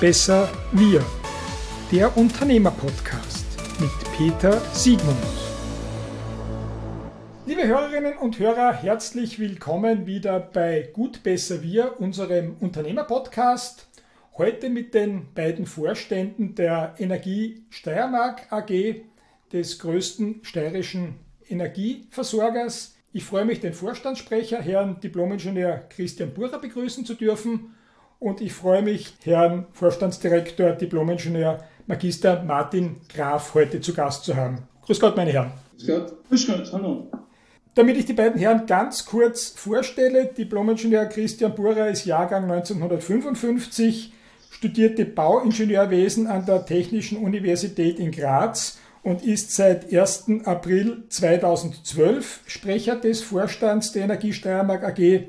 besser 0.00 0.48
wir. 0.70 1.04
Der 1.90 2.16
Unternehmer-Podcast 2.16 3.46
mit 3.80 3.90
Peter 4.16 4.60
Siegmund. 4.72 5.16
Liebe 7.46 7.66
Hörerinnen 7.66 8.16
und 8.16 8.38
Hörer, 8.38 8.72
herzlich 8.74 9.40
willkommen 9.40 10.06
wieder 10.06 10.38
bei 10.38 10.88
Gut, 10.92 11.24
besser 11.24 11.64
wir, 11.64 12.00
unserem 12.00 12.54
Unternehmer-Podcast. 12.60 13.88
Heute 14.36 14.70
mit 14.70 14.94
den 14.94 15.34
beiden 15.34 15.66
Vorständen 15.66 16.54
der 16.54 16.94
Energie 16.98 17.64
Steiermark 17.70 18.52
AG, 18.52 19.02
des 19.52 19.80
größten 19.80 20.44
steirischen 20.44 21.16
Energieversorgers. 21.48 22.94
Ich 23.12 23.24
freue 23.24 23.46
mich, 23.46 23.58
den 23.58 23.74
Vorstandssprecher, 23.74 24.60
Herrn 24.60 25.00
Diplomingenieur 25.00 25.78
Christian 25.88 26.34
Bucher, 26.34 26.60
begrüßen 26.60 27.04
zu 27.04 27.14
dürfen 27.14 27.74
und 28.20 28.40
ich 28.40 28.52
freue 28.52 28.82
mich, 28.82 29.14
Herrn 29.24 29.66
Vorstandsdirektor, 29.72 30.72
Diplomingenieur 30.72 31.64
Magister 31.86 32.42
Martin 32.42 32.96
Graf 33.08 33.54
heute 33.54 33.80
zu 33.80 33.94
Gast 33.94 34.24
zu 34.24 34.36
haben. 34.36 34.68
Grüß 34.84 35.00
Gott, 35.00 35.16
meine 35.16 35.32
Herren. 35.32 35.52
Grüß 35.76 35.86
Gott. 35.86 36.12
Grüß 36.28 36.46
Gott, 36.46 36.72
hallo. 36.72 37.10
Damit 37.74 37.96
ich 37.96 38.06
die 38.06 38.12
beiden 38.12 38.40
Herren 38.40 38.66
ganz 38.66 39.06
kurz 39.06 39.48
vorstelle, 39.48 40.26
Diplomingenieur 40.26 41.06
Christian 41.06 41.54
Burer 41.54 41.88
ist 41.88 42.06
Jahrgang 42.06 42.50
1955, 42.50 44.12
studierte 44.50 45.04
Bauingenieurwesen 45.04 46.26
an 46.26 46.44
der 46.44 46.66
Technischen 46.66 47.18
Universität 47.18 48.00
in 48.00 48.10
Graz 48.10 48.78
und 49.04 49.22
ist 49.22 49.54
seit 49.54 49.94
1. 49.94 50.44
April 50.44 51.04
2012 51.08 52.40
Sprecher 52.46 52.96
des 52.96 53.22
Vorstands 53.22 53.92
der 53.92 54.04
Energie 54.04 54.32
Steiermark 54.32 54.82
AG 54.82 55.28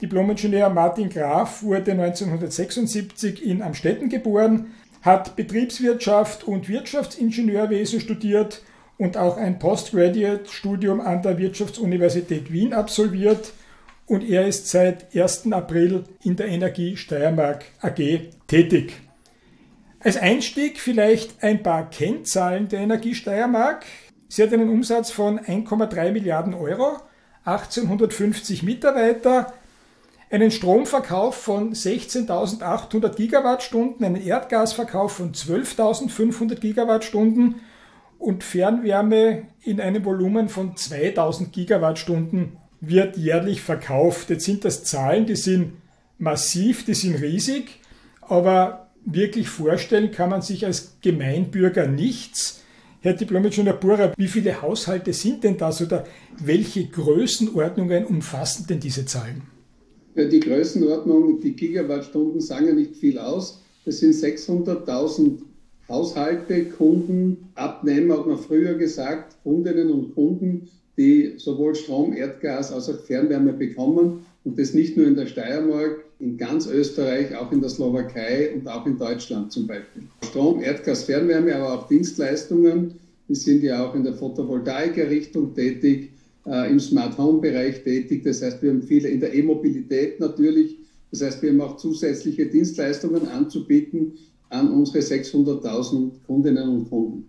Diplomingenieur 0.00 0.70
Martin 0.70 1.10
Graf 1.10 1.62
wurde 1.62 1.92
1976 1.92 3.44
in 3.44 3.62
Amstetten 3.62 4.08
geboren, 4.08 4.72
hat 5.02 5.36
Betriebswirtschaft 5.36 6.44
und 6.44 6.68
Wirtschaftsingenieurwesen 6.68 8.00
studiert 8.00 8.62
und 8.98 9.16
auch 9.16 9.36
ein 9.36 9.58
Postgraduate-Studium 9.58 11.00
an 11.00 11.22
der 11.22 11.38
Wirtschaftsuniversität 11.38 12.52
Wien 12.52 12.72
absolviert 12.74 13.52
und 14.06 14.28
er 14.28 14.46
ist 14.46 14.68
seit 14.68 15.14
1. 15.14 15.52
April 15.52 16.04
in 16.24 16.36
der 16.36 16.48
Energie 16.48 16.96
Steiermark 16.96 17.64
AG 17.80 18.30
tätig. 18.46 19.00
Als 20.00 20.16
Einstieg 20.16 20.80
vielleicht 20.80 21.42
ein 21.42 21.62
paar 21.62 21.88
Kennzahlen 21.90 22.68
der 22.68 22.80
Energie 22.80 23.14
Steiermark. 23.14 23.84
Sie 24.28 24.42
hat 24.42 24.52
einen 24.52 24.70
Umsatz 24.70 25.10
von 25.10 25.38
1,3 25.38 26.10
Milliarden 26.10 26.54
Euro, 26.54 26.96
1850 27.44 28.62
Mitarbeiter, 28.62 29.52
einen 30.30 30.52
Stromverkauf 30.52 31.34
von 31.34 31.74
16.800 31.74 33.16
Gigawattstunden, 33.16 34.06
einen 34.06 34.24
Erdgasverkauf 34.24 35.12
von 35.12 35.32
12.500 35.32 36.54
Gigawattstunden 36.56 37.56
und 38.18 38.44
Fernwärme 38.44 39.48
in 39.62 39.80
einem 39.80 40.04
Volumen 40.04 40.48
von 40.48 40.76
2000 40.76 41.52
Gigawattstunden 41.52 42.56
wird 42.80 43.16
jährlich 43.16 43.60
verkauft. 43.60 44.30
Jetzt 44.30 44.44
sind 44.44 44.64
das 44.64 44.84
Zahlen, 44.84 45.26
die 45.26 45.36
sind 45.36 45.72
massiv, 46.18 46.84
die 46.84 46.94
sind 46.94 47.20
riesig, 47.20 47.80
aber 48.20 48.88
wirklich 49.04 49.48
vorstellen 49.48 50.12
kann 50.12 50.30
man 50.30 50.42
sich 50.42 50.64
als 50.64 50.98
Gemeinbürger 51.00 51.88
nichts. 51.88 52.62
Herr 53.00 53.14
Diplom-Ingenieur 53.14 53.74
Burer, 53.74 54.12
wie 54.16 54.28
viele 54.28 54.62
Haushalte 54.62 55.12
sind 55.12 55.42
denn 55.42 55.56
das 55.56 55.80
oder 55.82 56.04
welche 56.38 56.86
Größenordnungen 56.86 58.04
umfassen 58.04 58.66
denn 58.68 58.78
diese 58.78 59.06
Zahlen? 59.06 59.59
Die 60.28 60.40
Größenordnung, 60.40 61.40
die 61.40 61.52
Gigawattstunden 61.52 62.40
sagen 62.40 62.66
ja 62.66 62.72
nicht 62.74 62.96
viel 62.96 63.18
aus. 63.18 63.62
Das 63.84 63.98
sind 63.98 64.14
600.000 64.14 65.38
Haushalte, 65.88 66.64
Kunden, 66.66 67.48
Abnehmer, 67.54 68.18
hat 68.18 68.26
man 68.26 68.38
früher 68.38 68.74
gesagt, 68.74 69.36
Kundinnen 69.42 69.90
und 69.90 70.14
Kunden, 70.14 70.68
die 70.96 71.34
sowohl 71.38 71.74
Strom, 71.74 72.12
Erdgas 72.12 72.72
als 72.72 72.88
auch 72.88 73.00
Fernwärme 73.00 73.52
bekommen. 73.52 74.24
Und 74.44 74.58
das 74.58 74.74
nicht 74.74 74.96
nur 74.96 75.06
in 75.06 75.16
der 75.16 75.26
Steiermark, 75.26 76.04
in 76.18 76.36
ganz 76.36 76.66
Österreich, 76.66 77.34
auch 77.34 77.50
in 77.52 77.60
der 77.60 77.70
Slowakei 77.70 78.54
und 78.54 78.68
auch 78.68 78.86
in 78.86 78.98
Deutschland 78.98 79.50
zum 79.52 79.66
Beispiel. 79.66 80.02
Strom, 80.24 80.62
Erdgas, 80.62 81.04
Fernwärme, 81.04 81.56
aber 81.56 81.74
auch 81.74 81.88
Dienstleistungen. 81.88 82.94
Die 83.28 83.34
sind 83.34 83.62
ja 83.62 83.86
auch 83.86 83.94
in 83.94 84.04
der 84.04 84.14
Photovoltaik-Richtung 84.14 85.54
tätig 85.54 86.10
äh, 86.46 86.70
im 86.70 86.80
Smart 86.80 87.16
Home 87.18 87.40
Bereich 87.40 87.82
tätig. 87.82 88.22
Das 88.24 88.42
heißt, 88.42 88.62
wir 88.62 88.70
haben 88.70 88.82
viele 88.82 89.08
in 89.08 89.20
der 89.20 89.34
E-Mobilität 89.34 90.20
natürlich. 90.20 90.76
Das 91.10 91.22
heißt, 91.22 91.42
wir 91.42 91.50
haben 91.50 91.60
auch 91.60 91.76
zusätzliche 91.76 92.46
Dienstleistungen 92.46 93.28
anzubieten 93.28 94.12
an 94.48 94.72
unsere 94.72 94.98
600.000 94.98 96.10
Kundinnen 96.26 96.68
und 96.68 96.88
Kunden. 96.88 97.28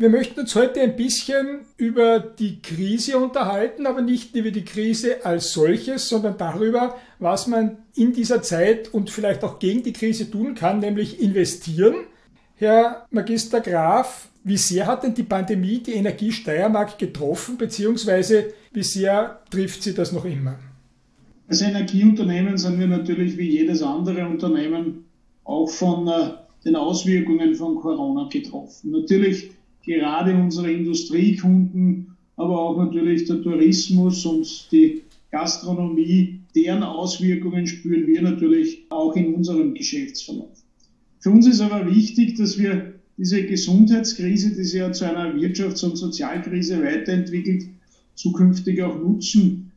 Wir 0.00 0.08
möchten 0.08 0.40
uns 0.40 0.54
heute 0.54 0.80
ein 0.80 0.96
bisschen 0.96 1.60
über 1.76 2.20
die 2.20 2.62
Krise 2.62 3.18
unterhalten, 3.18 3.86
aber 3.86 4.00
nicht 4.00 4.34
über 4.34 4.50
die 4.50 4.64
Krise 4.64 5.26
als 5.26 5.52
solches, 5.52 6.08
sondern 6.08 6.38
darüber, 6.38 6.96
was 7.18 7.46
man 7.46 7.76
in 7.94 8.14
dieser 8.14 8.40
Zeit 8.40 8.94
und 8.94 9.10
vielleicht 9.10 9.44
auch 9.44 9.58
gegen 9.58 9.82
die 9.82 9.92
Krise 9.92 10.30
tun 10.30 10.54
kann, 10.54 10.78
nämlich 10.78 11.20
investieren. 11.20 11.96
Herr 12.56 13.06
Magister 13.10 13.60
Graf, 13.60 14.29
wie 14.42 14.56
sehr 14.56 14.86
hat 14.86 15.02
denn 15.02 15.14
die 15.14 15.22
Pandemie 15.22 15.78
die 15.78 15.92
Energie 15.92 16.32
Steiermark 16.32 16.98
getroffen, 16.98 17.56
beziehungsweise 17.58 18.52
wie 18.72 18.82
sehr 18.82 19.40
trifft 19.50 19.82
sie 19.82 19.94
das 19.94 20.12
noch 20.12 20.24
immer? 20.24 20.58
Als 21.48 21.62
Energieunternehmen 21.62 22.56
sind 22.56 22.78
wir 22.78 22.86
natürlich 22.86 23.36
wie 23.36 23.50
jedes 23.50 23.82
andere 23.82 24.26
Unternehmen 24.26 25.04
auch 25.44 25.68
von 25.68 26.06
äh, 26.06 26.30
den 26.64 26.76
Auswirkungen 26.76 27.54
von 27.54 27.76
Corona 27.76 28.28
getroffen. 28.28 28.92
Natürlich 28.92 29.50
gerade 29.84 30.34
unsere 30.34 30.70
Industriekunden, 30.70 32.16
aber 32.36 32.58
auch 32.58 32.78
natürlich 32.78 33.24
der 33.24 33.42
Tourismus 33.42 34.24
und 34.24 34.70
die 34.70 35.02
Gastronomie, 35.30 36.40
deren 36.54 36.82
Auswirkungen 36.82 37.66
spüren 37.66 38.06
wir 38.06 38.22
natürlich 38.22 38.86
auch 38.90 39.14
in 39.16 39.34
unserem 39.34 39.74
Geschäftsverlauf. 39.74 40.62
Für 41.18 41.30
uns 41.30 41.46
ist 41.46 41.60
aber 41.60 41.86
wichtig, 41.90 42.36
dass 42.36 42.58
wir 42.58 42.94
diese 43.20 43.44
Gesundheitskrise, 43.44 44.48
die 44.48 44.64
sich 44.64 44.80
ja 44.80 44.90
zu 44.92 45.04
einer 45.04 45.34
Wirtschafts- 45.34 45.84
und 45.84 45.96
Sozialkrise 45.96 46.82
weiterentwickelt, 46.82 47.64
zukünftig 48.14 48.80
auch 48.82 48.98
nutzen. 48.98 49.72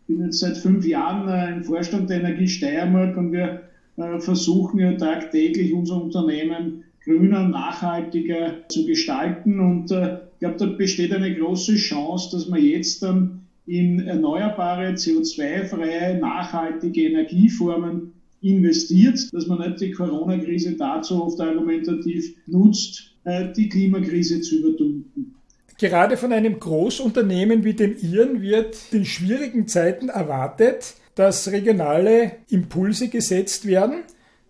Ich 0.00 0.16
bin 0.16 0.24
jetzt 0.24 0.40
seit 0.40 0.58
fünf 0.58 0.84
Jahren 0.84 1.28
äh, 1.28 1.56
im 1.58 1.62
Vorstand 1.62 2.10
der 2.10 2.18
Energie 2.18 2.48
Steiermark 2.48 3.16
und 3.16 3.30
wir 3.30 3.62
äh, 3.98 4.18
versuchen 4.18 4.80
ja 4.80 4.94
tagtäglich 4.94 5.72
unser 5.72 6.02
Unternehmen 6.02 6.82
grüner, 7.04 7.46
nachhaltiger 7.46 8.68
zu 8.68 8.84
gestalten. 8.84 9.60
Und 9.60 9.92
äh, 9.92 10.16
ich 10.32 10.40
glaube, 10.40 10.56
da 10.58 10.66
besteht 10.66 11.12
eine 11.12 11.36
große 11.36 11.76
Chance, 11.76 12.30
dass 12.32 12.48
man 12.48 12.60
jetzt 12.60 13.00
dann 13.04 13.42
in 13.66 14.00
erneuerbare, 14.00 14.94
CO2-freie, 14.94 16.18
nachhaltige 16.18 17.02
Energieformen 17.04 18.12
investiert, 18.40 19.32
dass 19.32 19.46
man 19.46 19.60
nicht 19.60 19.80
die 19.80 19.90
Corona-Krise 19.90 20.72
dazu 20.72 21.22
oft 21.24 21.40
argumentativ 21.40 22.34
nutzt, 22.46 23.14
äh, 23.24 23.52
die 23.52 23.68
Klimakrise 23.68 24.40
zu 24.40 24.58
überdünken. 24.58 25.34
Gerade 25.78 26.16
von 26.16 26.32
einem 26.32 26.58
Großunternehmen 26.58 27.62
wie 27.64 27.74
dem 27.74 27.96
Ihren 28.00 28.42
wird 28.42 28.76
in 28.90 29.04
schwierigen 29.04 29.68
Zeiten 29.68 30.08
erwartet, 30.08 30.94
dass 31.14 31.50
regionale 31.50 32.32
Impulse 32.48 33.08
gesetzt 33.08 33.66
werden. 33.66 34.02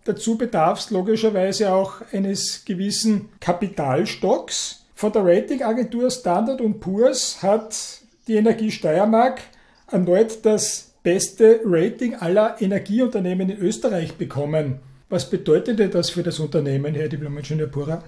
Dazu 0.05 0.37
bedarf 0.37 0.79
es 0.79 0.89
logischerweise 0.89 1.71
auch 1.71 2.01
eines 2.11 2.65
gewissen 2.65 3.29
Kapitalstocks. 3.39 4.85
Von 4.95 5.11
der 5.11 5.23
Ratingagentur 5.23 6.09
Standard 6.09 6.61
Poor's 6.79 7.43
hat 7.43 7.75
die 8.27 8.35
Energie 8.35 8.71
Steiermark 8.71 9.41
erneut 9.91 10.45
das 10.45 10.88
beste 11.09 11.61
Rating 11.65 12.13
aller 12.13 12.57
Energieunternehmen 12.61 13.49
in 13.49 13.57
Österreich 13.57 14.13
bekommen. 14.13 14.75
Was 15.09 15.27
bedeutet 15.27 15.79
denn 15.79 15.89
das 15.89 16.11
für 16.11 16.21
das 16.21 16.37
Unternehmen, 16.39 16.93
Herr 16.93 17.09
Diplom-Ingenieur 17.09 17.65
Pura? 17.65 18.03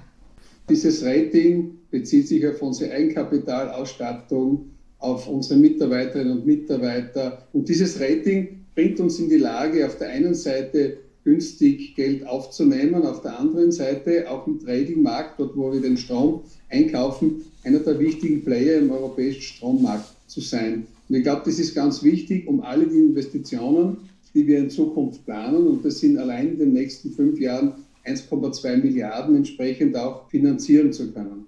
Dieses 0.69 1.03
Rating 1.03 1.79
bezieht 1.89 2.27
sich 2.27 2.47
auf 2.47 2.61
unsere 2.61 2.91
Eigenkapitalausstattung, 2.91 4.69
auf 4.99 5.27
unsere 5.27 5.59
Mitarbeiterinnen 5.59 6.31
und 6.31 6.45
Mitarbeiter. 6.45 7.47
Und 7.53 7.67
dieses 7.69 7.99
Rating 7.99 8.65
bringt 8.75 8.99
uns 8.99 9.17
in 9.17 9.29
die 9.29 9.37
Lage, 9.37 9.83
auf 9.83 9.97
der 9.97 10.09
einen 10.09 10.35
Seite 10.35 10.97
günstig 11.23 11.95
Geld 11.95 12.27
aufzunehmen, 12.27 13.01
auf 13.03 13.23
der 13.23 13.39
anderen 13.39 13.71
Seite 13.71 14.29
auch 14.29 14.45
im 14.45 14.59
Tradingmarkt, 14.59 15.39
dort 15.39 15.57
wo 15.57 15.73
wir 15.73 15.81
den 15.81 15.97
Strom 15.97 16.41
einkaufen, 16.69 17.45
einer 17.63 17.79
der 17.79 17.97
wichtigen 17.97 18.43
Player 18.43 18.77
im 18.77 18.91
europäischen 18.91 19.41
Strommarkt 19.41 20.05
zu 20.27 20.39
sein. 20.39 20.85
Und 21.11 21.17
ich 21.17 21.23
glaube, 21.23 21.41
das 21.43 21.59
ist 21.59 21.75
ganz 21.75 22.03
wichtig, 22.03 22.47
um 22.47 22.61
alle 22.61 22.87
die 22.87 22.99
Investitionen, 22.99 23.97
die 24.33 24.47
wir 24.47 24.59
in 24.59 24.69
Zukunft 24.69 25.25
planen, 25.25 25.67
und 25.67 25.83
das 25.83 25.99
sind 25.99 26.17
allein 26.17 26.53
in 26.53 26.59
den 26.59 26.71
nächsten 26.71 27.11
fünf 27.11 27.37
Jahren 27.37 27.73
1,2 28.05 28.77
Milliarden 28.77 29.35
entsprechend 29.35 29.97
auch 29.97 30.29
finanzieren 30.29 30.93
zu 30.93 31.11
können. 31.11 31.47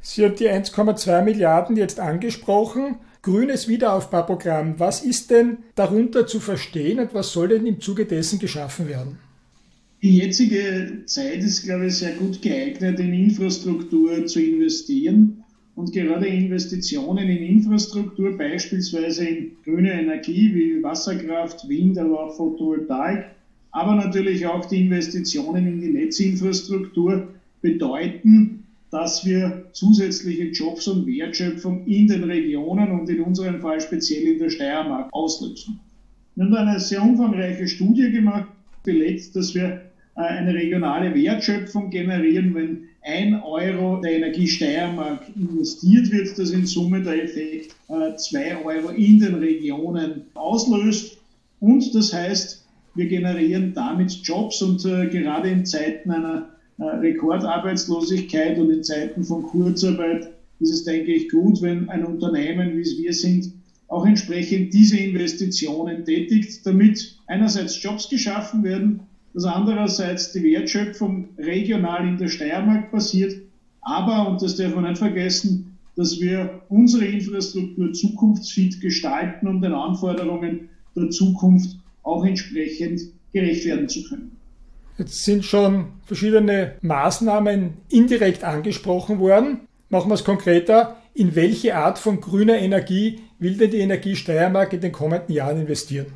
Sie 0.00 0.24
haben 0.24 0.36
die 0.36 0.48
1,2 0.48 1.22
Milliarden 1.22 1.76
jetzt 1.76 2.00
angesprochen. 2.00 2.96
Grünes 3.20 3.68
Wiederaufbauprogramm. 3.68 4.76
Was 4.78 5.02
ist 5.04 5.30
denn 5.30 5.58
darunter 5.74 6.26
zu 6.26 6.40
verstehen 6.40 6.98
und 6.98 7.12
was 7.12 7.30
soll 7.30 7.48
denn 7.48 7.66
im 7.66 7.82
Zuge 7.82 8.06
dessen 8.06 8.38
geschaffen 8.38 8.88
werden? 8.88 9.18
Die 10.00 10.16
jetzige 10.16 11.02
Zeit 11.04 11.42
ist, 11.42 11.64
glaube 11.64 11.88
ich, 11.88 11.96
sehr 11.96 12.12
gut 12.12 12.40
geeignet, 12.40 12.98
in 13.00 13.12
Infrastruktur 13.12 14.24
zu 14.24 14.40
investieren. 14.40 15.37
Und 15.78 15.92
gerade 15.92 16.26
Investitionen 16.26 17.28
in 17.28 17.40
Infrastruktur, 17.40 18.36
beispielsweise 18.36 19.24
in 19.24 19.52
grüne 19.62 19.92
Energie 19.92 20.52
wie 20.52 20.82
Wasserkraft, 20.82 21.68
Wind, 21.68 21.96
aber 21.98 22.24
auch 22.24 22.36
Photovoltaik, 22.36 23.26
aber 23.70 23.94
natürlich 23.94 24.44
auch 24.44 24.64
die 24.64 24.80
Investitionen 24.86 25.68
in 25.68 25.80
die 25.80 25.90
Netzinfrastruktur 25.90 27.28
bedeuten, 27.62 28.64
dass 28.90 29.24
wir 29.24 29.66
zusätzliche 29.70 30.46
Jobs 30.46 30.88
und 30.88 31.06
Wertschöpfung 31.06 31.86
in 31.86 32.08
den 32.08 32.24
Regionen 32.24 32.90
und 32.90 33.08
in 33.08 33.20
unserem 33.20 33.60
Fall 33.60 33.80
speziell 33.80 34.32
in 34.32 34.40
der 34.40 34.50
Steiermark 34.50 35.08
auslösen. 35.12 35.78
Wir 36.34 36.46
haben 36.46 36.54
eine 36.54 36.80
sehr 36.80 37.04
umfangreiche 37.04 37.68
Studie 37.68 38.10
gemacht, 38.10 38.48
belegt, 38.82 39.36
dass 39.36 39.54
wir 39.54 39.80
äh, 40.16 40.22
eine 40.22 40.52
regionale 40.54 41.14
Wertschöpfung 41.14 41.90
generieren, 41.90 42.52
wenn 42.56 42.88
ein 43.08 43.42
Euro 43.42 44.00
der 44.02 44.18
Energie 44.18 44.46
Steiermark 44.46 45.22
investiert 45.34 46.12
wird, 46.12 46.38
dass 46.38 46.50
in 46.50 46.66
Summe 46.66 47.02
der 47.02 47.24
Effekt 47.24 47.74
äh, 47.88 48.14
zwei 48.16 48.62
Euro 48.62 48.90
in 48.90 49.18
den 49.18 49.36
Regionen 49.36 50.26
auslöst. 50.34 51.16
Und 51.58 51.94
das 51.94 52.12
heißt, 52.12 52.66
wir 52.94 53.06
generieren 53.06 53.72
damit 53.74 54.12
Jobs 54.12 54.60
und 54.60 54.84
äh, 54.84 55.06
gerade 55.06 55.48
in 55.48 55.64
Zeiten 55.64 56.10
einer 56.10 56.50
äh, 56.78 56.84
Rekordarbeitslosigkeit 56.84 58.58
und 58.58 58.70
in 58.70 58.84
Zeiten 58.84 59.24
von 59.24 59.42
Kurzarbeit 59.42 60.30
ist 60.60 60.70
es, 60.70 60.84
denke 60.84 61.12
ich, 61.14 61.30
gut, 61.30 61.62
wenn 61.62 61.88
ein 61.88 62.04
Unternehmen, 62.04 62.76
wie 62.76 62.82
es 62.82 62.98
wir 62.98 63.14
sind, 63.14 63.52
auch 63.86 64.04
entsprechend 64.04 64.74
diese 64.74 64.98
Investitionen 64.98 66.04
tätigt, 66.04 66.66
damit 66.66 67.16
einerseits 67.26 67.82
Jobs 67.82 68.10
geschaffen 68.10 68.62
werden, 68.64 69.00
dass 69.38 69.44
andererseits 69.44 70.32
die 70.32 70.42
Wertschöpfung 70.42 71.28
regional 71.38 72.08
in 72.08 72.16
der 72.16 72.26
Steiermark 72.26 72.90
passiert, 72.90 73.36
aber, 73.82 74.28
und 74.28 74.42
das 74.42 74.56
darf 74.56 74.74
man 74.74 74.82
nicht 74.82 74.98
vergessen, 74.98 75.78
dass 75.94 76.20
wir 76.20 76.62
unsere 76.68 77.04
Infrastruktur 77.04 77.92
zukunftsfit 77.92 78.80
gestalten, 78.80 79.46
um 79.46 79.62
den 79.62 79.74
Anforderungen 79.74 80.68
der 80.96 81.10
Zukunft 81.10 81.76
auch 82.02 82.24
entsprechend 82.24 83.00
gerecht 83.32 83.64
werden 83.64 83.88
zu 83.88 84.02
können. 84.08 84.32
Jetzt 84.98 85.24
sind 85.24 85.44
schon 85.44 85.92
verschiedene 86.04 86.72
Maßnahmen 86.80 87.74
indirekt 87.90 88.42
angesprochen 88.42 89.20
worden. 89.20 89.60
Machen 89.88 90.10
wir 90.10 90.14
es 90.14 90.24
konkreter. 90.24 90.96
In 91.14 91.36
welche 91.36 91.76
Art 91.76 92.00
von 92.00 92.20
grüner 92.20 92.58
Energie 92.58 93.20
will 93.38 93.56
denn 93.56 93.70
die 93.70 93.78
Energie 93.78 94.16
Steiermark 94.16 94.72
in 94.72 94.80
den 94.80 94.90
kommenden 94.90 95.32
Jahren 95.32 95.60
investieren? 95.60 96.06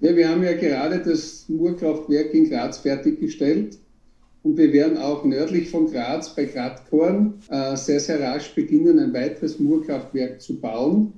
Ja, 0.00 0.14
wir 0.14 0.28
haben 0.28 0.42
ja 0.42 0.52
gerade 0.52 0.98
das 0.98 1.48
Murkraftwerk 1.48 2.34
in 2.34 2.50
Graz 2.50 2.78
fertiggestellt 2.78 3.78
und 4.42 4.58
wir 4.58 4.70
werden 4.74 4.98
auch 4.98 5.24
nördlich 5.24 5.70
von 5.70 5.90
Graz 5.90 6.34
bei 6.36 6.44
Gradkorn 6.44 7.34
äh, 7.48 7.74
sehr, 7.76 8.00
sehr 8.00 8.20
rasch 8.20 8.54
beginnen, 8.54 8.98
ein 8.98 9.14
weiteres 9.14 9.58
Murkraftwerk 9.58 10.42
zu 10.42 10.60
bauen. 10.60 11.14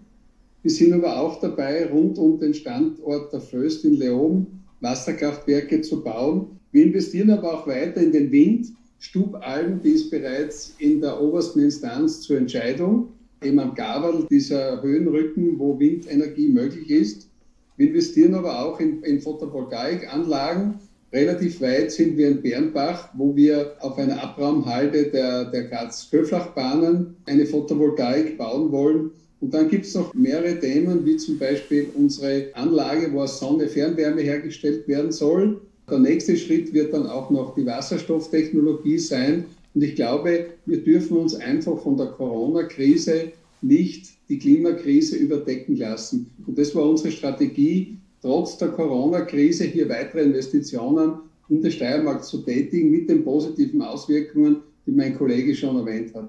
Wir 0.62 0.70
sind 0.70 0.92
aber 0.92 1.18
auch 1.18 1.40
dabei, 1.40 1.86
rund 1.86 2.18
um 2.18 2.38
den 2.38 2.54
Standort 2.54 3.32
der 3.32 3.40
Föst 3.40 3.84
in 3.84 3.94
Leom 3.94 4.46
Wasserkraftwerke 4.80 5.80
zu 5.80 6.04
bauen. 6.04 6.60
Wir 6.70 6.84
investieren 6.84 7.30
aber 7.30 7.54
auch 7.54 7.66
weiter 7.66 8.00
in 8.00 8.12
den 8.12 8.30
Wind. 8.30 8.68
Stubalm, 9.00 9.80
die 9.82 9.90
ist 9.90 10.10
bereits 10.10 10.74
in 10.78 11.00
der 11.00 11.20
obersten 11.20 11.60
Instanz 11.60 12.20
zur 12.20 12.38
Entscheidung, 12.38 13.08
eben 13.42 13.58
am 13.58 13.74
Gaberl, 13.74 14.26
dieser 14.30 14.82
Höhenrücken, 14.82 15.58
wo 15.58 15.78
Windenergie 15.78 16.48
möglich 16.48 16.90
ist. 16.90 17.27
Wir 17.78 17.88
investieren 17.88 18.34
aber 18.34 18.64
auch 18.64 18.80
in, 18.80 19.02
in 19.04 19.20
Photovoltaikanlagen. 19.20 20.74
Relativ 21.12 21.60
weit 21.60 21.90
sind 21.92 22.18
wir 22.18 22.28
in 22.28 22.42
Bernbach, 22.42 23.08
wo 23.16 23.34
wir 23.34 23.76
auf 23.80 23.96
einer 23.96 24.22
Abraumhalde 24.22 25.04
der, 25.04 25.46
der 25.46 25.62
Graz-Köflachbahnen 25.64 27.16
eine 27.24 27.46
Photovoltaik 27.46 28.36
bauen 28.36 28.70
wollen. 28.72 29.12
Und 29.40 29.54
dann 29.54 29.70
gibt 29.70 29.86
es 29.86 29.94
noch 29.94 30.12
mehrere 30.12 30.58
Themen, 30.58 31.06
wie 31.06 31.16
zum 31.16 31.38
Beispiel 31.38 31.86
unsere 31.94 32.48
Anlage, 32.54 33.12
wo 33.12 33.22
aus 33.22 33.38
Sonne 33.38 33.68
Fernwärme 33.68 34.22
hergestellt 34.22 34.88
werden 34.88 35.12
soll. 35.12 35.60
Der 35.88 36.00
nächste 36.00 36.36
Schritt 36.36 36.74
wird 36.74 36.92
dann 36.92 37.06
auch 37.06 37.30
noch 37.30 37.54
die 37.54 37.64
Wasserstofftechnologie 37.64 38.98
sein. 38.98 39.44
Und 39.74 39.84
ich 39.84 39.94
glaube, 39.94 40.46
wir 40.66 40.82
dürfen 40.82 41.16
uns 41.16 41.36
einfach 41.36 41.78
von 41.80 41.96
der 41.96 42.06
Corona-Krise 42.06 43.32
nicht 43.60 44.10
die 44.28 44.38
Klimakrise 44.38 45.16
überdecken 45.16 45.76
lassen. 45.76 46.30
Und 46.46 46.58
das 46.58 46.74
war 46.74 46.88
unsere 46.88 47.10
Strategie, 47.10 47.98
trotz 48.20 48.58
der 48.58 48.68
Corona-Krise 48.68 49.64
hier 49.64 49.88
weitere 49.88 50.22
Investitionen 50.22 51.20
in 51.48 51.62
der 51.62 51.70
Steiermark 51.70 52.24
zu 52.24 52.38
tätigen, 52.42 52.90
mit 52.90 53.08
den 53.08 53.24
positiven 53.24 53.80
Auswirkungen, 53.82 54.58
die 54.86 54.92
mein 54.92 55.16
Kollege 55.16 55.54
schon 55.54 55.76
erwähnt 55.76 56.14
hat. 56.14 56.28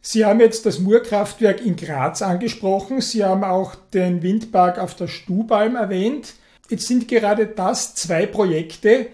Sie 0.00 0.24
haben 0.24 0.38
jetzt 0.40 0.64
das 0.64 0.78
Murkraftwerk 0.78 1.66
in 1.66 1.74
Graz 1.74 2.22
angesprochen. 2.22 3.00
Sie 3.00 3.24
haben 3.24 3.42
auch 3.42 3.74
den 3.74 4.22
Windpark 4.22 4.78
auf 4.78 4.94
der 4.94 5.08
Stubalm 5.08 5.74
erwähnt. 5.74 6.34
Jetzt 6.70 6.86
sind 6.86 7.08
gerade 7.08 7.46
das 7.46 7.96
zwei 7.96 8.26
Projekte, 8.26 9.08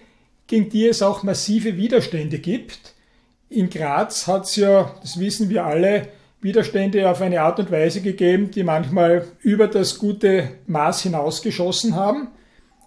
gegen 0.47 0.69
die 0.69 0.87
es 0.87 1.03
auch 1.03 1.23
massive 1.23 1.77
Widerstände 1.77 2.39
gibt. 2.39 2.95
In 3.49 3.71
Graz 3.71 4.27
hat 4.27 4.45
es 4.45 4.57
ja, 4.57 4.95
das 5.01 5.19
wissen 5.19 5.49
wir 5.49 5.65
alle, 5.65 6.09
Widerstände 6.43 7.09
auf 7.09 7.21
eine 7.21 7.41
Art 7.41 7.61
und 7.61 7.71
Weise 7.71 8.01
gegeben, 8.01 8.51
die 8.51 8.65
manchmal 8.65 9.25
über 9.43 9.69
das 9.69 9.99
gute 9.99 10.49
Maß 10.67 11.03
hinausgeschossen 11.03 11.95
haben. 11.95 12.29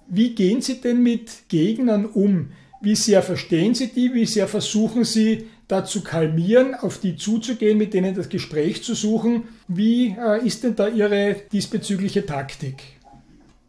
Wie 0.07 0.35
gehen 0.35 0.61
Sie 0.61 0.81
denn 0.81 1.01
mit 1.01 1.47
Gegnern 1.47 2.05
um? 2.05 2.49
Wie 2.81 2.95
sehr 2.95 3.23
verstehen 3.23 3.73
Sie 3.73 3.87
die? 3.87 4.13
Wie 4.13 4.25
sehr 4.25 4.47
versuchen 4.47 5.05
Sie 5.05 5.45
dazu 5.69 6.03
kalmieren, 6.03 6.75
auf 6.75 6.99
die 6.99 7.15
zuzugehen, 7.15 7.77
mit 7.77 7.93
denen 7.93 8.13
das 8.13 8.27
Gespräch 8.27 8.83
zu 8.83 8.93
suchen? 8.93 9.43
Wie 9.69 10.15
äh, 10.19 10.45
ist 10.45 10.63
denn 10.63 10.75
da 10.75 10.89
Ihre 10.89 11.37
diesbezügliche 11.51 12.25
Taktik? 12.25 12.75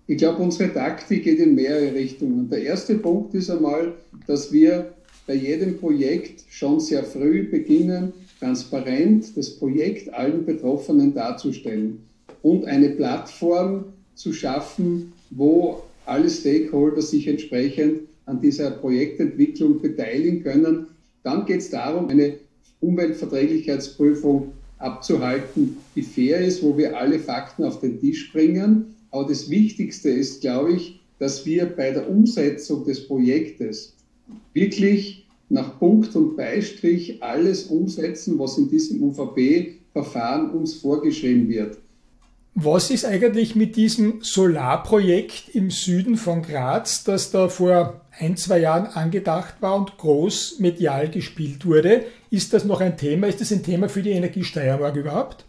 Ich 0.09 0.19
glaube, 0.19 0.43
unsere 0.43 0.73
Taktik 0.73 1.25
geht 1.25 1.39
in 1.39 1.55
mehrere 1.55 1.95
Richtungen. 1.95 2.51
Der 2.51 2.63
erste 2.63 2.97
Punkt 2.97 3.35
ist 3.35 3.51
einmal, 3.51 3.95
dass 4.27 4.53
wir 4.53 4.93
bei 5.27 5.35
jedem 5.35 5.79
Projekt 5.79 6.43
schon 6.51 6.81
sehr 6.81 7.05
früh 7.05 7.49
beginnen, 7.49 8.13
transparent 8.39 9.37
das 9.37 9.57
Projekt 9.59 10.13
allen 10.13 10.45
Betroffenen 10.45 11.15
darzustellen 11.15 12.01
und 12.43 12.65
eine 12.67 12.91
Plattform 12.91 13.87
zu 14.15 14.33
schaffen, 14.33 15.13
wo 15.31 15.83
alle 16.05 16.31
Stakeholder 16.31 17.03
sich 17.03 17.27
entsprechend 17.27 18.03
an 18.27 18.41
dieser 18.41 18.71
Projektentwicklung 18.71 19.81
beteiligen 19.81 20.43
können. 20.43 20.87
Dann 21.23 21.45
geht 21.47 21.61
es 21.61 21.71
darum, 21.71 22.09
eine 22.09 22.35
Umweltverträglichkeitsprüfung 22.81 24.53
abzuhalten, 24.79 25.79
die 25.95 26.03
fair 26.03 26.41
ist, 26.41 26.63
wo 26.63 26.77
wir 26.77 26.97
alle 26.97 27.19
Fakten 27.19 27.65
auf 27.65 27.81
den 27.81 28.01
Tisch 28.01 28.33
bringen. 28.33 28.95
Aber 29.11 29.29
das 29.29 29.49
Wichtigste 29.49 30.11
ist, 30.11 30.43
glaube 30.43 30.75
ich, 30.75 31.01
dass 31.19 31.47
wir 31.47 31.67
bei 31.67 31.91
der 31.93 32.09
Umsetzung 32.11 32.85
des 32.85 33.07
Projektes 33.07 33.95
wirklich 34.53 35.26
nach 35.49 35.79
Punkt 35.79 36.15
und 36.17 36.37
Beistrich 36.37 37.23
alles 37.23 37.65
umsetzen, 37.65 38.39
was 38.39 38.59
in 38.59 38.69
diesem 38.69 39.03
UVP-Verfahren 39.03 40.51
uns 40.51 40.75
vorgeschrieben 40.75 41.49
wird. 41.49 41.79
Was 42.59 42.91
ist 42.91 43.05
eigentlich 43.05 43.55
mit 43.55 43.77
diesem 43.77 44.23
Solarprojekt 44.23 45.55
im 45.55 45.71
Süden 45.71 46.17
von 46.17 46.41
Graz, 46.41 47.05
das 47.05 47.31
da 47.31 47.49
vor 47.49 48.01
ein, 48.19 48.39
zwei 48.39 48.61
Jahren 48.61 48.87
angedacht 48.87 49.57
war 49.61 49.77
und 49.77 49.99
groß 49.99 50.59
medial 50.59 51.11
gespielt 51.11 51.67
wurde? 51.67 52.05
Ist 52.31 52.55
das 52.55 52.65
noch 52.65 52.81
ein 52.81 52.97
Thema? 52.97 53.27
Ist 53.27 53.43
das 53.43 53.53
ein 53.53 53.63
Thema 53.63 53.91
für 53.91 54.03
die 54.03 54.13
Energiesteiermark 54.13 54.97
überhaupt? 54.97 55.45